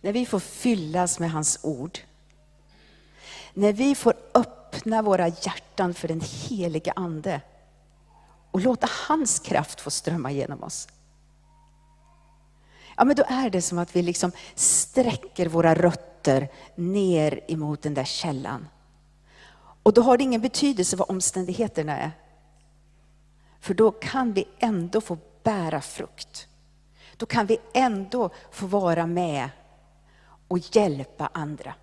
när 0.00 0.12
vi 0.12 0.26
får 0.26 0.40
fyllas 0.40 1.18
med 1.18 1.30
hans 1.30 1.58
ord, 1.62 1.98
när 3.54 3.72
vi 3.72 3.94
får 3.94 4.14
öppna 4.34 5.02
våra 5.02 5.28
hjärtan 5.28 5.94
för 5.94 6.08
den 6.08 6.20
heliga 6.20 6.92
Ande 6.96 7.40
och 8.50 8.60
låta 8.60 8.88
hans 9.08 9.38
kraft 9.38 9.80
få 9.80 9.90
strömma 9.90 10.30
genom 10.30 10.62
oss. 10.62 10.88
Ja, 12.96 13.04
men 13.04 13.16
då 13.16 13.24
är 13.28 13.50
det 13.50 13.62
som 13.62 13.78
att 13.78 13.96
vi 13.96 14.02
liksom 14.02 14.32
sträcker 14.54 15.46
våra 15.46 15.74
rötter 15.74 16.48
ner 16.74 17.40
emot 17.48 17.82
den 17.82 17.94
där 17.94 18.04
källan. 18.04 18.68
Och 19.82 19.92
då 19.92 20.02
har 20.02 20.16
det 20.16 20.24
ingen 20.24 20.40
betydelse 20.40 20.96
vad 20.96 21.10
omständigheterna 21.10 21.98
är. 21.98 22.10
För 23.60 23.74
då 23.74 23.90
kan 23.90 24.32
vi 24.32 24.48
ändå 24.58 25.00
få 25.00 25.18
bära 25.42 25.80
frukt. 25.80 26.48
Då 27.16 27.26
kan 27.26 27.46
vi 27.46 27.58
ändå 27.74 28.30
få 28.50 28.66
vara 28.66 29.06
med 29.06 29.50
och 30.48 30.58
hjälpa 30.76 31.30
andra. 31.32 31.74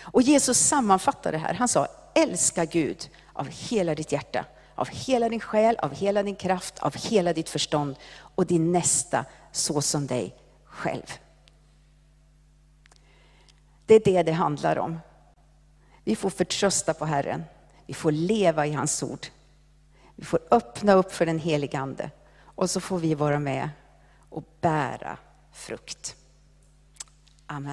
Och 0.00 0.22
Jesus 0.22 0.58
sammanfattade 0.58 1.36
det 1.36 1.42
här. 1.42 1.54
Han 1.54 1.68
sa, 1.68 1.86
älska 2.14 2.64
Gud 2.64 3.10
av 3.32 3.48
hela 3.48 3.94
ditt 3.94 4.12
hjärta, 4.12 4.44
av 4.80 4.88
hela 4.88 5.28
din 5.28 5.40
själ, 5.40 5.76
av 5.76 5.94
hela 5.94 6.22
din 6.22 6.36
kraft, 6.36 6.78
av 6.78 6.96
hela 6.96 7.32
ditt 7.32 7.48
förstånd 7.48 7.96
och 8.34 8.46
din 8.46 8.72
nästa 8.72 9.24
så 9.52 9.80
som 9.80 10.06
dig 10.06 10.34
själv. 10.64 11.12
Det 13.86 13.94
är 13.94 14.00
det 14.04 14.22
det 14.22 14.32
handlar 14.32 14.78
om. 14.78 15.00
Vi 16.04 16.16
får 16.16 16.30
förtrösta 16.30 16.94
på 16.94 17.04
Herren. 17.04 17.44
Vi 17.86 17.94
får 17.94 18.12
leva 18.12 18.66
i 18.66 18.72
hans 18.72 19.02
ord. 19.02 19.26
Vi 20.16 20.24
får 20.24 20.40
öppna 20.50 20.92
upp 20.92 21.12
för 21.12 21.26
den 21.26 21.38
helige 21.38 21.78
Ande 21.78 22.10
och 22.42 22.70
så 22.70 22.80
får 22.80 22.98
vi 22.98 23.14
vara 23.14 23.38
med 23.38 23.70
och 24.28 24.44
bära 24.60 25.18
frukt. 25.52 26.16